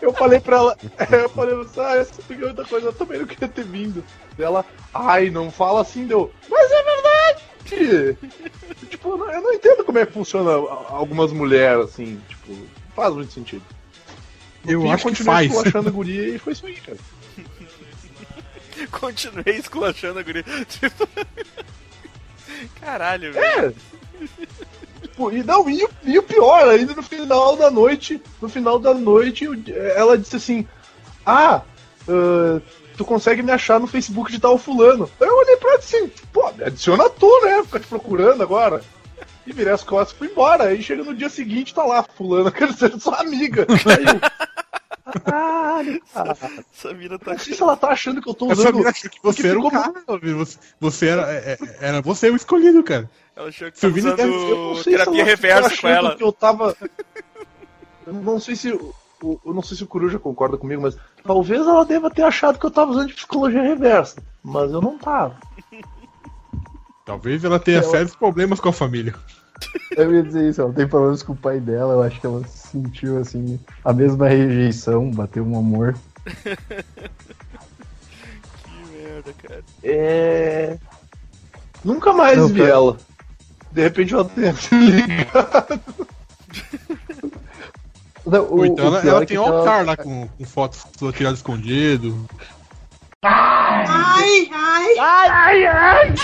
[0.02, 0.76] Eu falei pra ela,
[1.10, 4.04] eu falei, ah, isso explica muita coisa, eu também não queria ter vindo.
[4.38, 6.32] Ela, ai, não fala assim, deu.
[6.48, 7.07] Mas é verdade!
[8.90, 12.56] Tipo, eu não, eu entendo como é que funciona algumas mulheres, assim, tipo,
[12.94, 13.62] faz muito sentido.
[14.64, 15.46] No Eu fim, acho que continuei faz.
[15.52, 16.98] esculachando a guria e foi isso aí, cara.
[18.92, 20.44] Continuei esculachando a guria.
[20.68, 21.08] Tipo...
[22.80, 23.44] Caralho, velho.
[23.68, 23.72] É!
[25.02, 28.78] Tipo, e não, e, o- e o pior, ainda no final da noite, no final
[28.78, 29.46] da noite,
[29.96, 30.66] ela disse assim,
[31.26, 31.62] ah,
[32.08, 32.60] ah,
[32.98, 35.08] tu consegue me achar no Facebook de tal fulano.
[35.20, 37.62] Aí eu olhei pra ela assim, pô, me adiciona tu, né?
[37.64, 38.82] Fica te procurando agora.
[39.46, 40.64] E virei as costas e fui embora.
[40.64, 43.66] Aí chega no dia seguinte, tá lá, fulano, quero ser sua amiga.
[43.70, 46.36] Aí eu, caralho, cara.
[46.74, 47.30] Essa mina tá.
[47.32, 48.76] Não sei se ela tá achando que eu tô Essa usando.
[48.78, 52.28] mina achou que você porque era o cara, você, você era, é- é- era você
[52.28, 53.08] o escolhido, cara.
[53.34, 55.88] Ela achou que Se deve- Eu não usando sei se terapia ela ficou reversa com
[55.88, 56.16] ela.
[56.16, 56.76] Que eu tava.
[58.06, 58.78] Eu não sei se.
[59.22, 62.64] Eu não sei se o Coruja concorda comigo, mas talvez ela deva ter achado que
[62.66, 64.22] eu tava usando psicologia reversa.
[64.44, 65.36] Mas eu não tava.
[67.04, 69.14] Talvez ela tenha Eu- sérios problemas com a família.
[69.96, 72.46] Eu ia dizer isso, ela tem problemas com o pai dela, eu acho que ela
[72.46, 75.96] sentiu assim a mesma rejeição, bateu um amor.
[78.62, 79.64] Que merda, cara.
[79.82, 80.78] É.
[81.84, 82.70] Nunca mais Não, vi cara.
[82.72, 82.96] ela.
[83.72, 85.80] De repente ela tenha se ligado.
[88.30, 90.84] Não, o- então o ela, ela é tem um ela- altar lá com, com fotos
[91.14, 92.26] tiradas escondido.
[93.24, 94.48] Ai,
[95.66, 96.14] ai.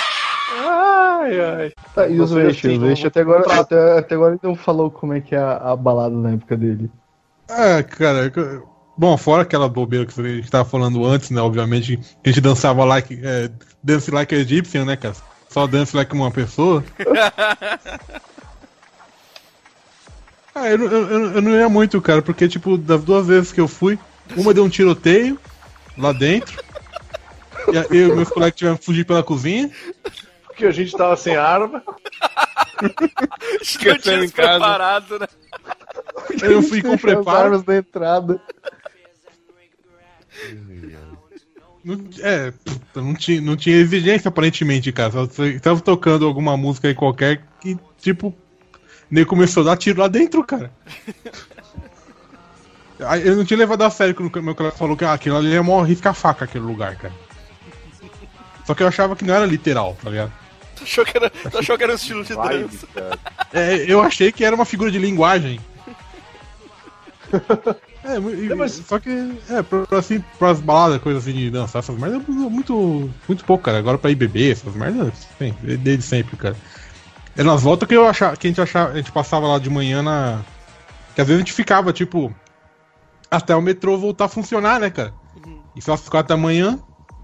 [1.94, 2.66] Tá, e os Você Veixe?
[2.66, 5.34] assim, Os Veixe vamos- até agora, até, até agora ele não falou como é que
[5.34, 6.90] é a, a balada na época dele.
[7.48, 8.32] Ah, cara.
[8.96, 11.40] Bom, fora aquela bobeira que a gente tava falando antes, né?
[11.40, 13.18] Obviamente, que a gente dançava like.
[13.22, 13.50] É,
[13.82, 15.14] dance like a Egyptian, né, cara?
[15.48, 16.84] Só dance like uma pessoa.
[20.54, 23.60] ah, eu, não- eu, eu, não ia muito, cara, porque, tipo, das duas vezes que
[23.60, 23.98] eu fui,
[24.36, 25.38] uma deu um tiroteio
[25.96, 26.62] lá dentro.
[27.72, 29.70] E a- eu e meus colegas tivemos que fugir pela cozinha.
[30.46, 31.82] Porque a gente tava sem arma.
[33.62, 34.30] Tinha em casa.
[34.30, 35.26] preparado, né?
[36.42, 37.38] Aí eu fui com preparo.
[37.38, 38.40] armas na entrada.
[41.84, 45.12] Não, é, puta, não tinha, não tinha exigência aparentemente, cara.
[45.62, 48.34] Tava tocando alguma música aí qualquer que, tipo,
[49.14, 50.70] nem começou a dar tiro lá dentro, cara.
[53.24, 55.52] Eu não tinha levado a sério quando o meu colega falou que ah, aquilo ali
[55.54, 57.12] é mó risca a faca aquele lugar, cara.
[58.64, 60.32] Só que eu achava que não era literal, tá ligado?
[60.76, 62.86] Tu achou que era, tu achou que era um estilo de dança.
[63.52, 65.60] É, eu achei que era uma figura de linguagem.
[68.06, 69.08] É, e- mas- só que,
[69.48, 73.64] é, pra, pra, assim, pras baladas, coisas assim de dançar, essas merdas, muito, muito pouco,
[73.64, 73.78] cara.
[73.78, 76.54] Agora pra ir beber, essas merdas, sim, desde sempre, cara.
[77.36, 79.68] É nas voltas que eu achava, que a gente achava, a gente passava lá de
[79.68, 80.40] manhã na.
[81.14, 82.34] Que às vezes a gente ficava, tipo,
[83.30, 85.12] até o metrô voltar a funcionar, né, cara?
[85.76, 86.78] E só às quatro da manhã,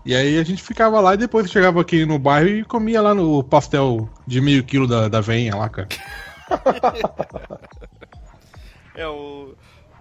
[0.05, 3.15] E aí a gente ficava lá e depois chegava aqui no bairro e comia lá
[3.15, 5.89] no pastel de meio quilo da, da veinha lá, cara.
[8.93, 9.55] É, o,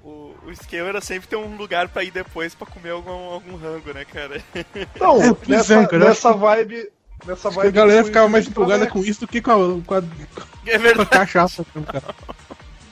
[0.04, 3.56] o, o esquema era sempre ter um lugar pra ir depois pra comer algum, algum
[3.56, 4.42] rango, né, cara?
[5.00, 6.92] Não, É, nessa, é, nessa vibe.
[7.26, 9.82] Nessa Acho vibe a galera ficava mais empolgada pra- com isso do que com a,
[9.84, 10.04] com a,
[10.66, 11.66] É com a cachaça.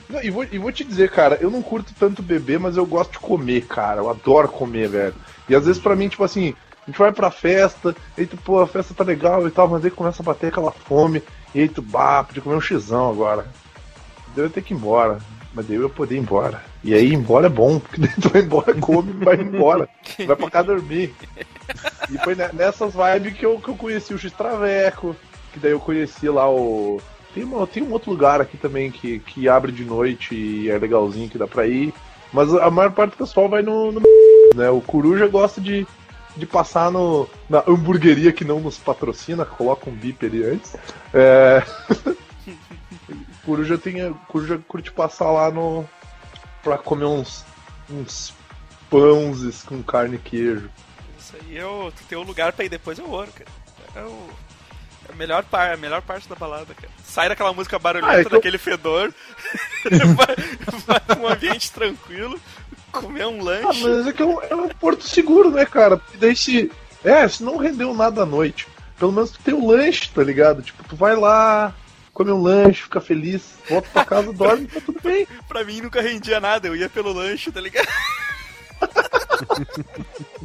[0.08, 2.86] Não, e, vou, e vou te dizer, cara, eu não curto tanto beber, mas eu
[2.86, 4.00] gosto de comer, cara.
[4.00, 5.14] Eu adoro comer, velho.
[5.48, 6.54] E às vezes pra mim, tipo assim,
[6.86, 9.84] a gente vai pra festa, e tu, pô, a festa tá legal e tal, mas
[9.84, 11.22] aí começa a bater aquela fome,
[11.54, 13.46] e aí tu, bah, podia comer um xizão agora.
[14.34, 15.18] Daí eu ia ter que ir embora.
[15.54, 16.62] Mas daí eu ia poder ir embora.
[16.84, 19.88] E aí ir embora é bom, porque daí tu vai embora, come vai embora.
[20.26, 21.14] Vai pra cá dormir.
[22.10, 25.14] E foi ne- nessas vibes que eu, que eu conheci o X-Traveco,
[25.52, 27.00] que daí eu conheci lá o.
[27.34, 30.78] Tem, uma- tem um outro lugar aqui também que, que abre de noite e é
[30.78, 31.92] legalzinho que dá pra ir.
[32.32, 33.92] Mas a maior parte do pessoal vai no.
[33.92, 34.00] no
[34.54, 34.70] né?
[34.70, 35.86] O Coruja gosta de,
[36.36, 40.74] de passar no, na hamburgueria que não nos patrocina, coloca um bip ali antes.
[41.12, 41.62] É.
[43.44, 44.12] Coruja tem.
[44.28, 45.84] Coruja curte passar lá no.
[46.62, 47.44] pra comer uns.
[47.90, 48.34] uns
[48.90, 50.70] pães com carne e queijo.
[51.28, 51.92] Isso aí o.
[51.92, 53.50] Tu tem um lugar pra ir depois é o ouro, cara.
[53.94, 54.28] É o.
[55.08, 56.88] é A melhor, par, a melhor parte da balada, cara.
[57.04, 59.12] Sai daquela música barulhenta, Ah, que eu- daquele fedor,
[60.16, 60.36] vai,
[60.86, 62.40] vai pra um ambiente tranquilo,
[62.90, 63.82] comer um Ah, lanche.
[63.86, 65.96] mas é que é um, é um porto seguro, né, cara?
[65.98, 66.72] Porque daí se.
[67.04, 68.66] É, se não rendeu nada à noite,
[68.98, 70.62] pelo menos tu tem o lanche, tá ligado?
[70.62, 71.72] Tipo, tu vai lá,
[72.12, 75.26] come um lanche, fica feliz, volta pra casa, dorme, tá tudo bem.
[75.46, 77.86] Pra mim nunca rendia nada, eu ia pelo lanche, tá ligado?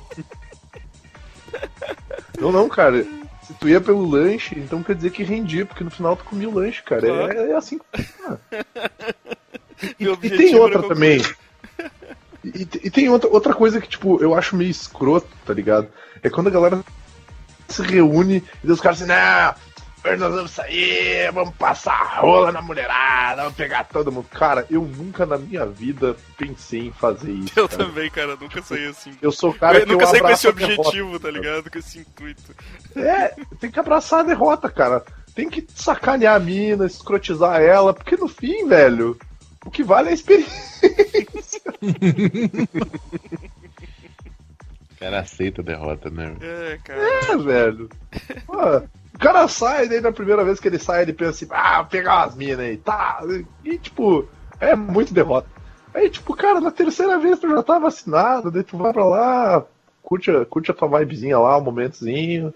[2.44, 3.06] Não, não, cara.
[3.44, 6.50] Se tu ia pelo lanche, então quer dizer que rendia, porque no final tu comia
[6.50, 7.02] o lanche, cara.
[7.02, 7.32] Claro.
[7.32, 8.40] É, é assim que funciona.
[10.00, 11.22] E, e tem outra também.
[12.42, 15.90] E, e tem outra, outra coisa que, tipo, eu acho meio escroto, tá ligado?
[16.22, 16.82] É quando a galera
[17.68, 19.56] se reúne e os caras assim, não,
[20.04, 24.28] hoje nós vamos sair, vamos passar a rola na mulherada, vamos pegar todo mundo.
[24.30, 27.60] Cara, eu nunca na minha vida pensei em fazer isso.
[27.60, 27.86] Eu cara.
[27.86, 29.12] também, cara, nunca saí assim.
[29.22, 30.82] Eu sou o cara eu que nunca eu saí com esse a derrota.
[30.82, 31.72] objetivo, tá ligado?
[31.72, 32.56] Com esse intuito.
[32.96, 35.04] É, tem que abraçar a derrota, cara.
[35.34, 39.18] Tem que sacanear a mina, escrotizar ela, porque no fim, velho,
[39.66, 40.54] o que vale é a experiência.
[44.92, 46.34] O cara aceita a derrota, né?
[46.40, 47.02] É, cara.
[47.02, 47.90] É, velho.
[48.46, 48.82] Pô,
[49.14, 51.86] o cara sai, daí na primeira vez que ele sai, ele pensa assim, ah, vou
[51.92, 53.20] pegar umas minas aí, tá.
[53.64, 54.28] E tipo,
[54.60, 55.48] é muito derrota.
[55.94, 59.64] Aí, tipo, cara, na terceira vez tu já tá vacinado, daí tu vai pra lá,
[60.02, 62.52] curte, a- curte a tua vibezinha lá, um momentozinho.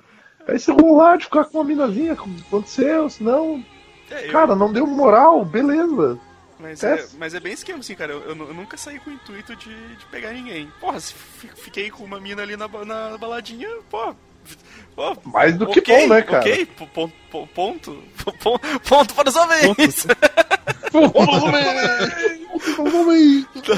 [0.48, 3.64] Aí se rolar de ficar com uma minazinha, como aconteceu, senão,
[4.10, 6.18] É, eu- cara, não deu moral, beleza.
[6.60, 7.06] Mas É.
[7.20, 8.14] mas é bem esquema, assim, cara.
[8.14, 10.68] Eu, eu eu nunca saí com o intuito de, de pegar ninguém.
[10.80, 14.16] Porra, se fi- fiquei com uma mina ali na, na baladinha, pô.
[14.96, 16.40] Pô Mais do que ok, bom, né, cara?
[16.40, 18.04] Ok, po- pon- po- ponto.
[18.42, 20.06] Po- Ponto para os homens!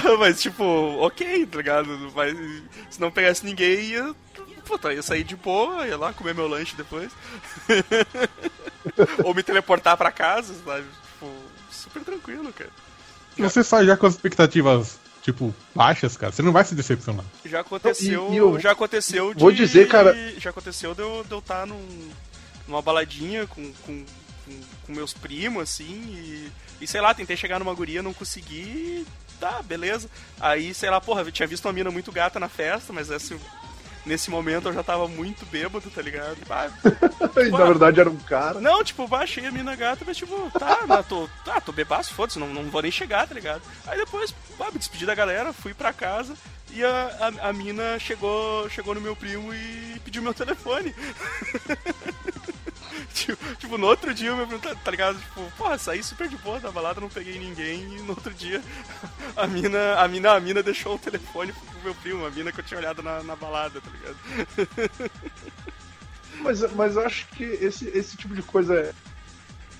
[0.03, 0.63] Não, mas tipo,
[0.99, 2.11] ok, tá ligado?
[2.15, 2.36] Mas
[2.89, 4.15] se não pegasse ninguém, ia.
[4.65, 7.11] Puta, ia sair de boa, ia lá comer meu lanche depois.
[9.24, 10.86] Ou me teleportar pra casa, sabe?
[11.13, 11.32] Tipo,
[11.72, 12.70] super tranquilo, cara.
[13.38, 17.26] Você sai já com as expectativas, tipo, baixas, cara, você não vai se decepcionar.
[17.45, 18.30] Já aconteceu.
[18.32, 19.39] E- e eu- já aconteceu de.
[19.39, 22.09] vou dizer, cara- Já aconteceu de eu estar tá num,
[22.67, 24.05] numa baladinha com, com,
[24.45, 26.51] com, com meus primos, assim, e,
[26.82, 29.05] e sei lá, tentei chegar numa guria, não consegui.
[29.39, 30.09] Tá, beleza.
[30.39, 33.39] Aí, sei lá, porra, eu tinha visto uma mina muito gata na festa, mas esse,
[34.06, 36.38] nesse momento eu já tava muito bêbado, tá ligado?
[36.50, 36.70] Ah,
[37.39, 38.60] E, na verdade era um cara.
[38.60, 42.39] não, tipo, baixei a mina gata, mas tipo, tá, não, tô, tá, tô bebaço, foda-se,
[42.39, 43.62] não, não vou nem chegar, tá ligado?
[43.88, 46.34] Aí depois, pá, me despedi da galera, fui pra casa
[46.72, 50.93] e a, a, a mina chegou, chegou no meu primo e pediu meu telefone.
[53.26, 55.20] tipo, tipo, no outro dia, meu primo, tá, ligado?
[55.20, 58.61] Tipo, porra, saí super de boa da balada, não peguei ninguém e no outro dia
[59.36, 62.59] a mina, a mina, a mina deixou o telefone pro meu primo, a mina que
[62.59, 65.11] eu tinha olhado na, na balada, tá ligado?
[66.41, 68.93] Mas, mas eu acho que esse, esse tipo de coisa é,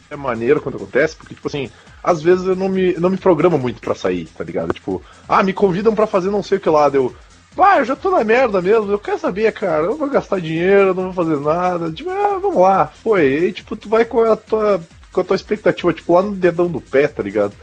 [0.10, 1.72] é maneiro quando acontece, porque, tipo assim,
[2.04, 4.74] às vezes eu não me, não me programo muito pra sair, tá ligado?
[4.74, 7.16] Tipo, ah, me convidam pra fazer não sei o que lá, deu.
[7.58, 10.40] Ah, eu já tô na merda mesmo, eu quero saber, cara, eu não vou gastar
[10.40, 11.92] dinheiro, não vou fazer nada.
[11.92, 13.26] Tipo, ah, vamos lá, foi.
[13.48, 14.82] E tipo, tu vai com a tua,
[15.12, 17.54] com a tua expectativa, tipo, lá no dedão do pé, tá ligado?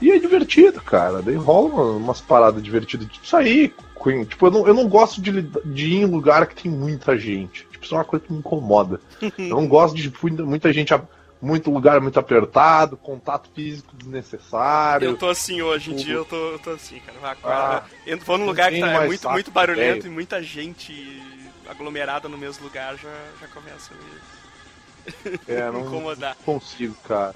[0.00, 1.20] E é divertido, cara.
[1.22, 3.74] Daí rola uma- umas paradas divertidas de sair.
[3.94, 7.16] com- Tipo, eu não, eu não gosto de, de ir em lugar que tem muita
[7.16, 7.64] gente.
[7.70, 9.00] Tipo, isso é uma coisa que me incomoda.
[9.38, 10.12] Eu não gosto de
[10.42, 11.00] muita gente, a-
[11.42, 15.06] muito lugar muito apertado, contato físico desnecessário.
[15.06, 17.36] Eu tô assim hoje em dia, eu tô, eu tô assim, cara.
[17.42, 20.06] Ah, eu vou num lugar que tá é muito, muito barulhento velho.
[20.06, 21.20] e muita gente
[21.68, 26.36] aglomerada no mesmo lugar já, já começa a me É, não incomodar.
[26.44, 27.34] consigo, cara.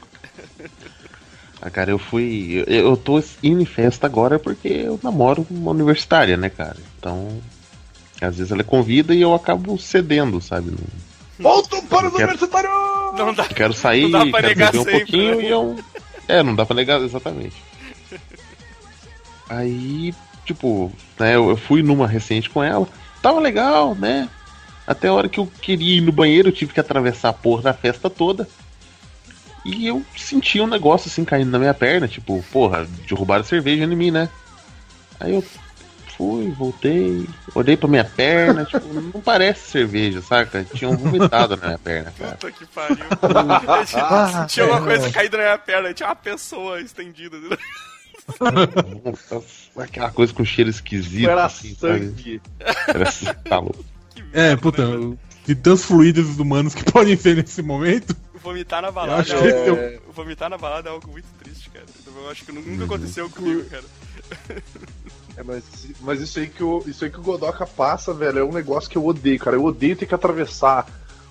[1.61, 2.63] Ah, cara, eu fui.
[2.67, 6.77] Eu, eu tô indo em festa agora porque eu namoro uma universitária, né, cara?
[6.99, 7.43] Então.
[8.21, 10.71] Às vezes ela convida e eu acabo cedendo, sabe?
[10.71, 10.79] Não,
[11.39, 12.71] Volto para o Quero- universitário!
[13.17, 13.45] Não dá.
[13.45, 15.43] eu quero sair, Não dá pra quero negar beber um sempre, pouquinho né?
[15.45, 15.79] e eu.
[16.29, 17.57] É, não dá pra negar, exatamente.
[19.49, 20.15] Aí,
[20.45, 22.89] tipo, né, eu, eu fui numa recente com ela,
[23.23, 24.29] tava legal, né?
[24.87, 27.63] Até a hora que eu queria ir no banheiro, eu tive que atravessar a porra
[27.63, 28.49] da festa toda.
[29.65, 33.97] E eu senti um negócio assim caindo na minha perna, tipo, porra, derrubaram cerveja em
[33.97, 34.29] mim, né?
[35.19, 35.45] Aí eu
[36.17, 40.65] fui, voltei, olhei pra minha perna, tipo, não parece cerveja, saca?
[40.75, 42.33] Tinha um vomitado na minha perna, cara.
[42.37, 42.97] Puta que pariu.
[44.03, 47.37] Ah, tinha uma é, coisa caída na minha perna, tinha uma pessoa estendida.
[49.77, 52.07] Aquela coisa com cheiro esquisito, Era assim, sabe?
[52.07, 52.43] sangue.
[52.89, 53.85] Era assim, tá louco.
[54.33, 58.17] É, puta, né, de tantos fluidos humanos que podem ser nesse momento.
[58.43, 59.81] Vomitar na Eu balada acho é que algo...
[59.81, 61.85] é- Vomitar na balada é algo muito triste, cara.
[62.07, 62.85] Eu acho que nunca Uhum.
[62.85, 63.85] aconteceu comigo, cara.
[65.37, 65.65] É, mas,
[66.01, 68.89] mas isso aí que o, isso aí que o Godoka passa, velho, é um negócio
[68.89, 69.57] que eu odeio, cara.
[69.57, 70.87] Eu odeio ter que atravessar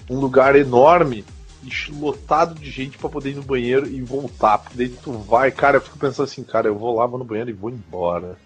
[0.10, 1.26] um lugar enorme
[1.64, 4.60] e lotado de gente pra poder ir no banheiro e voltar.
[4.60, 7.26] Porque daí tu vai, cara, eu fico pensando assim, cara, eu vou lá, vou no
[7.26, 8.38] banheiro e vou embora.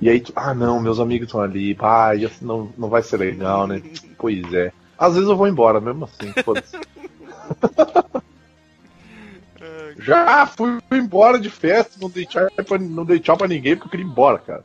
[0.00, 2.10] E aí tu, ah não, meus amigos estão ali, ah,
[2.42, 3.82] não, não vai ser legal, né?
[4.18, 4.72] Pois é.
[4.98, 6.78] Às vezes eu vou embora, mesmo assim, foda-se.
[9.98, 13.86] Já fui embora de festa, não dei, tchau pra, não dei tchau pra ninguém porque
[13.86, 14.64] eu queria ir embora, cara.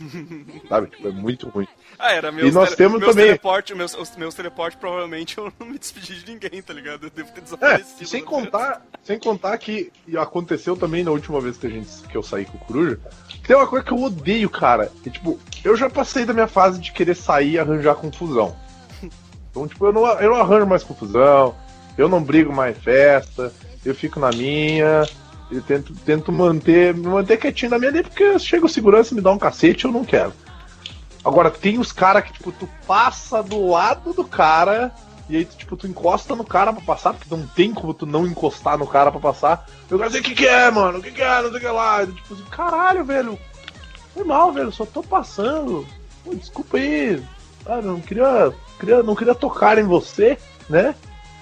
[0.68, 1.66] Sabe, tipo, é muito ruim.
[1.98, 5.52] Ah, era meus, E nós temos meus também- teleporte, meus, os meus teleporte, provavelmente eu
[5.58, 7.04] não me despedi de ninguém, tá ligado?
[7.06, 8.02] Eu devo ter É, desaparecido.
[8.02, 8.26] e sem né?
[8.26, 12.44] contar, sem contar que aconteceu também na última vez que a gente que eu saí
[12.44, 12.98] com o Coruja.
[13.46, 14.92] Tem uma coisa que eu odeio, cara.
[15.02, 18.56] Que, tipo, eu já passei da minha fase de querer sair e arranjar confusão.
[19.50, 21.56] Então, tipo, eu não, eu não arranjo mais confusão,
[21.96, 23.52] eu não brigo mais festa,
[23.84, 25.04] eu fico na minha,
[25.50, 29.16] eu tento, tento manter, me manter quietinho na minha ali, porque chega o segurança e
[29.16, 30.32] me dá um cacete, eu não quero.
[31.24, 34.92] Agora, tem os caras que, tipo, tu passa do lado do cara
[35.28, 38.26] e aí, tipo, tu encosta no cara pra passar, porque não tem como tu não
[38.26, 39.66] encostar no cara pra passar.
[39.90, 40.98] E o cara diz, o que que é, mano?
[40.98, 41.42] O que que é?
[41.42, 42.02] Não sei o que lá.
[42.02, 43.38] E, tipo assim, caralho, velho.
[44.14, 44.72] Foi mal, velho.
[44.72, 45.86] Só tô passando.
[46.24, 47.22] Pô, desculpa aí.
[47.66, 50.38] Eu não queria, queria, não queria tocar em você,
[50.68, 50.94] né?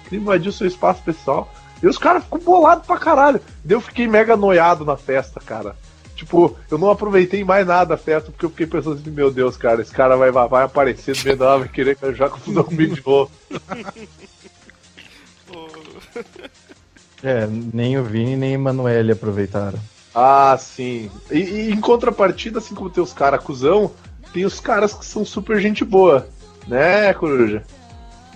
[0.03, 1.49] Queria invadir o seu espaço pessoal.
[1.81, 3.41] E os caras ficam bolados pra caralho.
[3.63, 5.75] Daí eu fiquei mega noiado na festa, cara.
[6.15, 9.55] Tipo, eu não aproveitei mais nada da festa, porque eu fiquei pensando assim, meu Deus,
[9.55, 13.05] cara, esse cara vai, vai aparecer no meio da vai querer já confusão comigo de
[13.05, 13.31] novo.
[17.23, 19.79] É, nem o Vini nem a Emanuele aproveitaram.
[20.13, 21.09] Ah, sim.
[21.31, 23.91] E, e em contrapartida, assim como tem os caras cuzão,
[24.33, 26.27] tem os caras que são super gente boa.
[26.67, 27.63] Né, Coruja?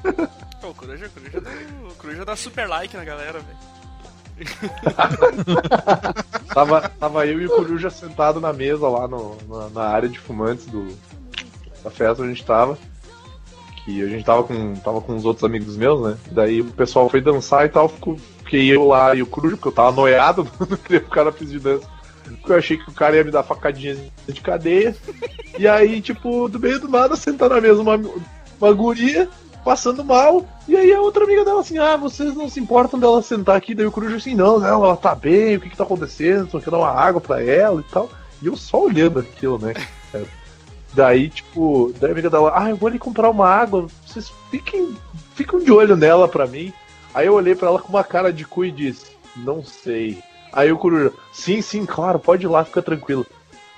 [0.61, 1.51] Pô, o Coruja, o Coruja, dá,
[1.89, 3.57] o Coruja dá super like na galera, velho.
[6.53, 10.19] Tava, tava eu e o Coruja sentado na mesa lá no, na, na área de
[10.19, 10.85] fumantes do,
[11.81, 12.77] da festa onde a gente tava.
[13.85, 16.17] Que a gente tava com, tava com os outros amigos meus, né?
[16.31, 17.89] Daí o pessoal foi dançar e tal,
[18.39, 21.59] fiquei eu lá e o Coruja, porque eu tava noiado, não queria ficar na de
[21.59, 21.87] dança.
[22.23, 24.95] Porque eu achei que o cara ia me dar facadinhas de cadeia.
[25.57, 27.99] E aí, tipo, do meio do nada, sentar na mesa uma,
[28.59, 29.29] uma guria
[29.63, 30.45] passando mal.
[30.67, 33.73] E aí a outra amiga dela assim, ah, vocês não se importam dela sentar aqui?
[33.73, 36.49] Daí o Coruja assim, não, não, ela tá bem, o que que tá acontecendo?
[36.49, 38.09] Só quer dar uma água pra ela e tal.
[38.41, 39.73] E eu só olhando aquilo, né?
[40.93, 44.93] Daí, tipo, daí a amiga dela, ah, eu vou ali comprar uma água, vocês fiquem,
[45.35, 46.73] fiquem de olho nela pra mim.
[47.13, 50.21] Aí eu olhei pra ela com uma cara de cu e disse, não sei.
[50.51, 53.25] Aí o Coruja, sim, sim, claro, pode ir lá, fica tranquilo.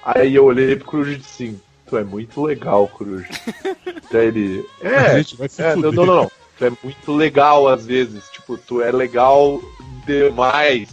[0.03, 1.61] Aí eu olhei pro Coruja e disse assim,
[1.93, 3.27] tu é muito legal, Coruja.
[4.11, 6.31] Daí ele, A é, gente vai se é, não, não, não.
[6.57, 8.23] Tu é muito legal às vezes.
[8.31, 9.61] Tipo, tu é legal
[10.07, 10.89] demais.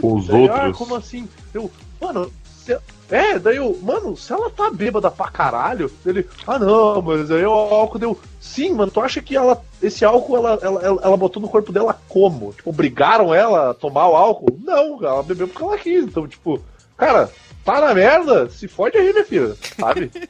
[0.00, 0.76] Com os Daí, Ah, outros.
[0.76, 1.26] como assim?
[1.54, 1.70] Eu,
[2.00, 2.78] mano, se-
[3.10, 7.44] é, daí eu, mano, se ela tá bêbada pra caralho, ele, ah não, mas aí
[7.46, 8.18] o álcool deu.
[8.38, 11.72] Sim, mano, tu acha que ela, esse álcool ela, ela, ela, ela botou no corpo
[11.72, 12.52] dela como?
[12.52, 14.58] Tipo, obrigaram ela a tomar o álcool?
[14.62, 16.04] Não, ela bebeu porque ela quis.
[16.04, 16.60] Então, tipo,
[16.98, 17.30] cara,
[17.74, 18.48] tá na merda?
[18.50, 20.10] Se fode aí, minha filha, sabe?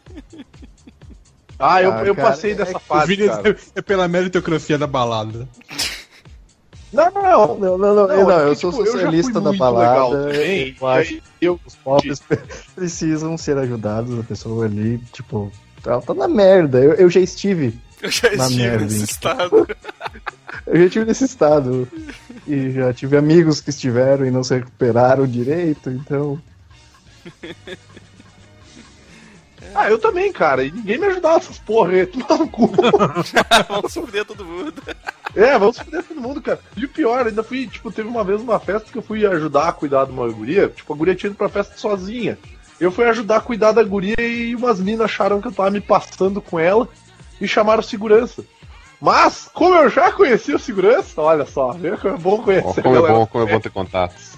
[1.61, 3.57] Ah, eu, Ah, eu cara, passei é dessa O fase, Vini cara.
[3.75, 5.49] é pela meritocracia da balada.
[6.93, 7.59] Não, não, não.
[7.59, 10.11] Não, não, não, Não, não, é eu sou tipo, eu fui socialista da muito legal
[10.11, 10.33] balada.
[10.33, 12.23] também, eu acho eu- Os pobres
[12.77, 15.51] precisam ser ajudados, a pessoa ali, tipo,
[15.85, 16.79] ela tá na merda.
[16.79, 19.67] Eu, eu já estive, Eu já Na estive merda, nesse estado.
[20.69, 21.89] eu já estive nesse estado.
[22.47, 26.41] E já tive amigos que estiveram e não se recuperaram direito, então.
[29.75, 30.65] Ah, eu também, cara.
[30.65, 32.07] E ninguém me ajudava essas porra aí.
[32.07, 32.71] Toma no cu.
[33.69, 34.83] Vamos fuder todo mundo.
[35.35, 36.59] É, vamos foder todo mundo, cara.
[36.77, 39.69] E o pior, ainda fui, tipo, teve uma vez uma festa que eu fui ajudar
[39.69, 40.69] a cuidar de uma guria.
[40.69, 42.39] Tipo, a guria tinha ido pra festa sozinha.
[42.81, 45.81] Eu fui ajudar a cuidar da guria e umas minas acharam que eu tava me
[45.81, 46.89] passando com ela
[47.41, 48.45] e chamaram segurança.
[49.01, 52.97] Mas, como eu já conhecia o segurança, olha só, vê como é bom conhecer como
[52.97, 54.38] a é bom, como é bom ter contatos.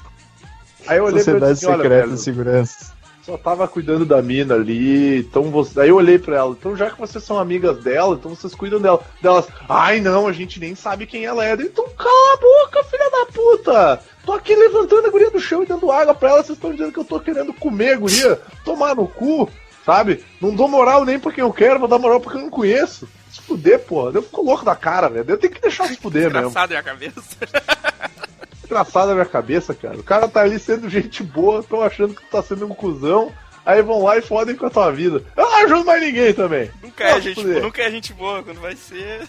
[0.90, 2.92] Aí eu olhei pra ele Sociedade assim, Secreta velho, de Segurança.
[3.22, 5.80] só tava cuidando da mina ali, então você...
[5.80, 8.80] Aí eu olhei pra ela, então já que vocês são amigas dela, então vocês cuidam
[8.80, 9.00] dela.
[9.22, 11.52] Delas, ai não, a gente nem sabe quem ela é.
[11.54, 14.02] Então cala a boca, filha da puta!
[14.24, 16.92] Tô aqui levantando a guria do chão e dando água pra ela, vocês estão dizendo
[16.92, 19.48] que eu tô querendo comer a guria, tomar no cu,
[19.86, 20.24] sabe?
[20.40, 22.50] Não dou moral nem pra quem eu quero, vou dar moral pra quem eu não
[22.50, 23.08] conheço.
[23.30, 24.10] Se fuder, porra.
[24.12, 25.24] Eu fico louco da cara, velho.
[25.28, 26.38] Eu tenho que deixar se fuder mesmo.
[26.38, 27.22] Engraçado é a cabeça.
[28.70, 29.98] Engraçado na minha cabeça, cara.
[29.98, 33.32] O cara tá ali sendo gente boa, tão achando que tu tá sendo um cuzão.
[33.66, 35.24] Aí vão lá e fodem com a tua vida.
[35.36, 36.70] Eu não ajudo mais ninguém também.
[36.80, 39.28] Nunca é, gente, nunca é gente boa, quando vai ser.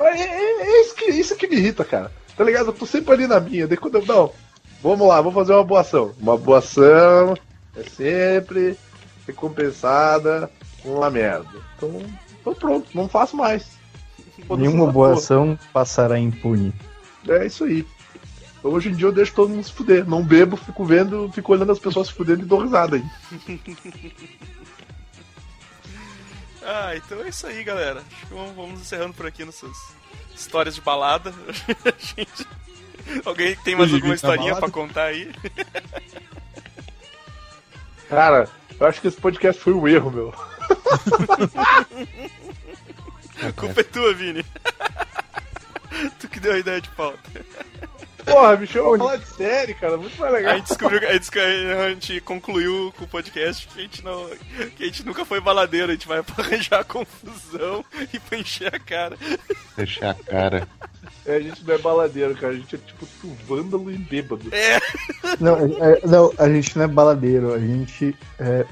[0.00, 2.10] É, é- é isso, que, isso que me irrita, cara.
[2.36, 2.66] Tá ligado?
[2.66, 3.66] Eu tô sempre ali na minha.
[3.68, 4.04] Daí quando eu.
[4.04, 4.32] Não,
[4.82, 6.12] vamos lá, vamos fazer uma boa ação.
[6.20, 7.34] Uma boa ação
[7.76, 8.76] é sempre
[9.24, 10.50] recompensada
[10.82, 11.48] com uma merda.
[11.76, 12.02] Então,
[12.40, 13.66] então pronto, não faço mais.
[14.58, 15.20] Nenhuma boa porra.
[15.20, 16.72] ação passará impune.
[17.28, 17.86] É isso aí.
[18.58, 20.08] Então, hoje em dia eu deixo todo mundo se fuder.
[20.08, 23.04] Não bebo, fico vendo, fico olhando as pessoas se fudendo e dou risada aí.
[26.66, 28.00] Ah, então é isso aí, galera.
[28.00, 29.76] Acho que vamos, vamos encerrando por aqui nossas
[30.34, 31.32] histórias de balada.
[31.98, 32.46] Gente,
[33.24, 34.72] alguém tem mais alguma historinha pra balada?
[34.72, 35.30] contar aí?
[38.08, 38.48] Cara,
[38.80, 40.34] eu acho que esse podcast foi um erro, meu.
[43.42, 44.44] A culpa é tua, Vini.
[46.20, 47.18] tu que deu a ideia de pauta.
[48.24, 49.96] Porra, me chama pra falar de série, cara.
[49.98, 50.56] Muito mais A legal.
[50.56, 54.30] gente descobriu, a gente, a gente concluiu com o podcast que a gente não.
[54.76, 58.74] que a gente nunca foi baladeiro, a gente vai pra arranjar confusão e pra encher
[58.74, 59.16] a cara.
[59.76, 60.66] Fechar a cara.
[61.26, 62.54] É, a gente não é baladeiro, cara.
[62.54, 64.48] A gente é tipo tu vândalo e bêbado.
[64.54, 64.80] É,
[65.40, 68.64] Não, é- não, a gente não é baladeiro, a gente é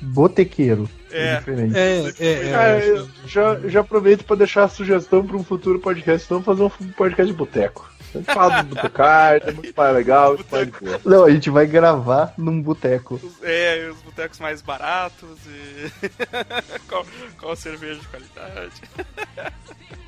[0.00, 0.88] botequeiro.
[1.10, 1.38] É.
[1.38, 1.74] diferente.
[1.76, 2.32] É, é,
[2.80, 2.90] é.
[2.90, 6.28] Eu já, já aproveito pra deixar a sugestão pra um futuro podcast.
[6.28, 7.90] Vamos fazer um podcast de boteco.
[8.14, 11.04] A gente fala do botecard, é muito mais legal, muito mais.
[11.04, 13.20] Não, a gente vai gravar num boteco.
[13.42, 16.08] é, os botecos mais baratos e.
[16.88, 17.06] qual,
[17.38, 18.82] qual cerveja de qualidade.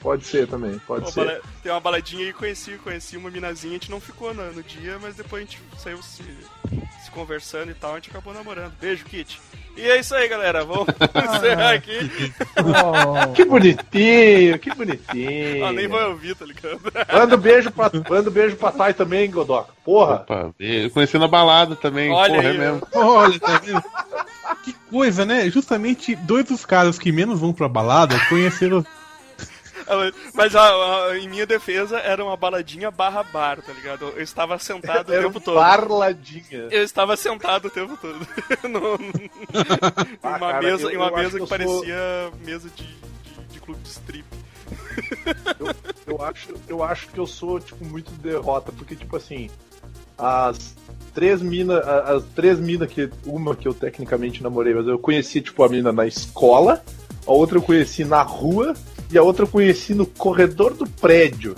[0.00, 1.24] Pode ser também, pode Uma ser.
[1.24, 4.62] bala- Tem uma baladinha aí, conheci, conheci uma minazinha, a gente não ficou no, no
[4.62, 6.22] dia, mas depois a gente saiu se,
[7.04, 8.72] se conversando e tal, a gente acabou namorando.
[8.80, 9.40] Beijo, Kit.
[9.76, 10.64] E é isso aí, galera.
[10.64, 10.86] Vamos
[11.36, 12.10] encerrar aqui.
[13.34, 15.66] Que bonitinho, que bonitinho.
[15.66, 16.80] Ah, nem vai ouvir, tá ligado?
[17.12, 19.72] Manda um beijo pra, manda um beijo pra Thay também, Godoka.
[19.84, 20.14] Porra.
[20.16, 22.10] Opa, eu conheci na balada também.
[22.10, 22.88] Olha Porra, aí, é mesmo.
[22.94, 23.82] Olha, tá vendo?
[24.64, 25.48] Que coisa, né?
[25.50, 28.84] Justamente dois dos caras que menos vão pra balada conheceram.
[30.34, 34.06] Mas ó, ó, em minha defesa era uma baladinha barra bar, tá ligado?
[34.16, 35.54] Eu estava sentado o Era um tempo todo.
[35.56, 36.68] barladinha.
[36.70, 38.26] Eu estava sentado o tempo todo.
[38.68, 39.30] No- em
[40.22, 42.68] Ah, uma cara, mesa, eu- em uma eu mesa que que, eu sou- parecia mesa
[42.74, 44.24] de, de, de clube de strip.
[46.06, 49.50] Eu acho, eu acho que eu sou, tipo, muito derrota, porque, tipo assim,
[50.16, 50.74] as
[51.12, 55.64] três minas, as três minas que, uma que eu tecnicamente namorei, mas eu conheci, tipo,
[55.64, 56.82] a mina na escola,
[57.26, 58.72] a outra eu conheci na rua,
[59.10, 61.54] e a outra eu conheci no corredor do prédio.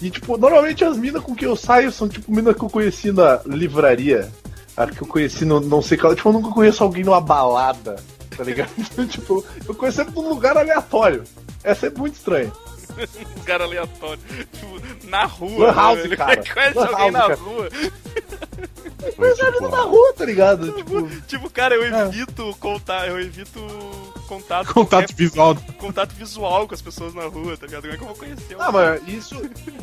[0.00, 3.12] E, tipo, normalmente as minas com que eu saio são, tipo, minas que eu conheci
[3.12, 4.30] na livraria,
[4.76, 7.96] a que eu conheci no não sei qual, tipo, eu nunca conheço alguém numa balada,
[8.36, 8.70] tá ligado?
[9.08, 11.22] tipo, eu conheço sempre num lugar aleatório.
[11.62, 12.52] É sempre muito estranho.
[12.96, 14.22] Um lugar aleatório.
[14.52, 15.66] Tipo, na rua.
[15.66, 16.42] Lan house, né, cara.
[16.52, 17.34] Conhece Lan alguém house, na cara.
[17.36, 17.68] rua.
[19.18, 20.72] Mas é a mina na rua, tá ligado?
[20.76, 23.60] Tipo, Tipo, cara, eu evito contar, eu evito
[24.28, 25.56] contato, Contato qualquer- visual.
[25.78, 27.82] contato visual com as pessoas na rua, tá ligado?
[27.82, 28.56] Como é que eu vou conhecer?
[28.58, 29.34] ah, mas isso,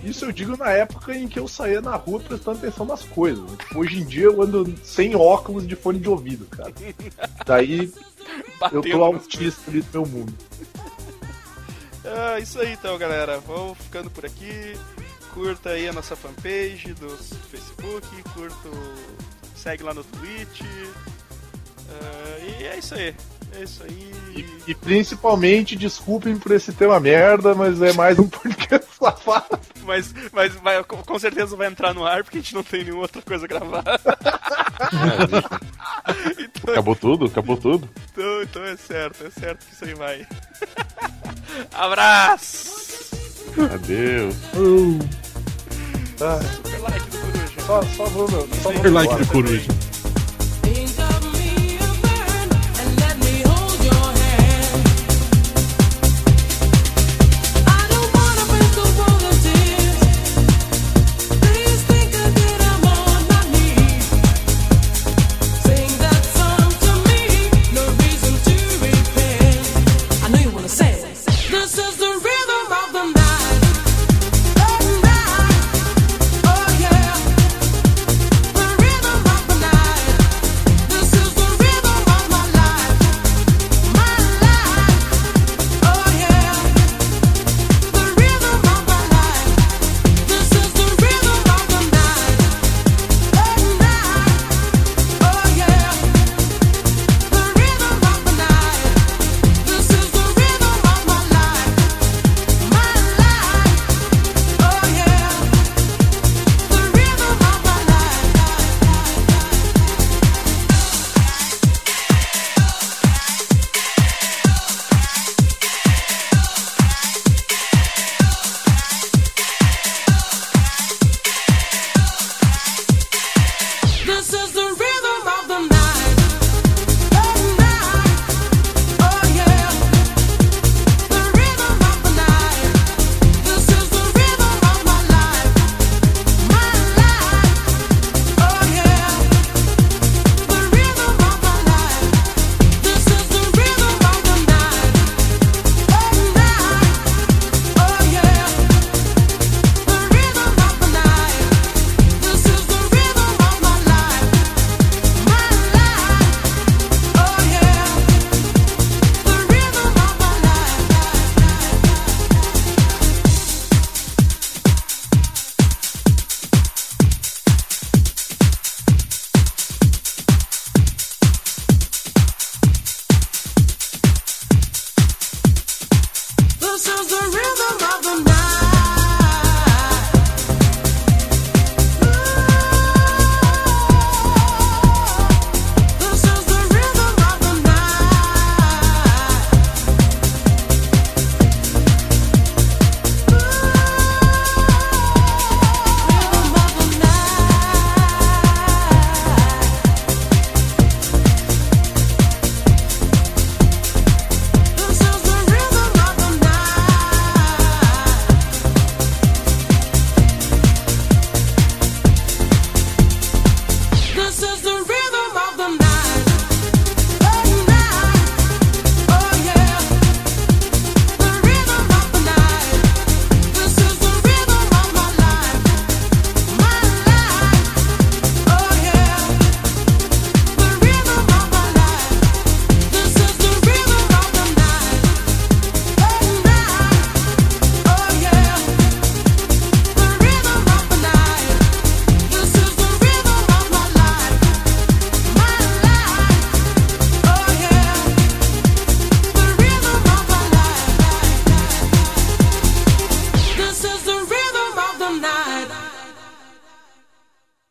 [0.04, 3.44] isso eu digo na época em que eu saía na rua prestando atenção nas coisas.
[3.58, 6.74] Tipo, hoje em dia eu ando sem óculos de fone de ouvido, cara.
[7.46, 7.92] Daí
[8.72, 10.34] eu tô autista ali do meu mundo.
[12.06, 13.40] Ah, isso aí então, galera.
[13.46, 14.76] Vamos ficando por aqui.
[15.34, 17.10] Curta aí a nossa fanpage do
[17.50, 18.96] Facebook, curta o...
[19.56, 20.62] segue lá no Twitch.
[21.92, 23.16] Ah, e é isso aí.
[23.58, 24.12] É isso aí.
[24.36, 29.60] E, e principalmente, desculpem por esse tema merda, mas é mais um podcast safado.
[29.84, 32.84] Mas, mas vai- com com certeza vai entrar no ar porque a gente não tem
[32.84, 34.00] nenhuma outra coisa gravada.
[36.38, 37.26] então, Acabou tudo?
[37.26, 37.90] Acabou tudo?
[38.12, 40.28] então, então é certo, é certo que isso aí vai.
[41.74, 43.19] Abraço!
[43.58, 44.36] Adeus.
[46.22, 47.62] Ah, Super like do Coruja.
[47.66, 48.48] só, só vou, meu.
[48.62, 49.72] Só Super like do coruja.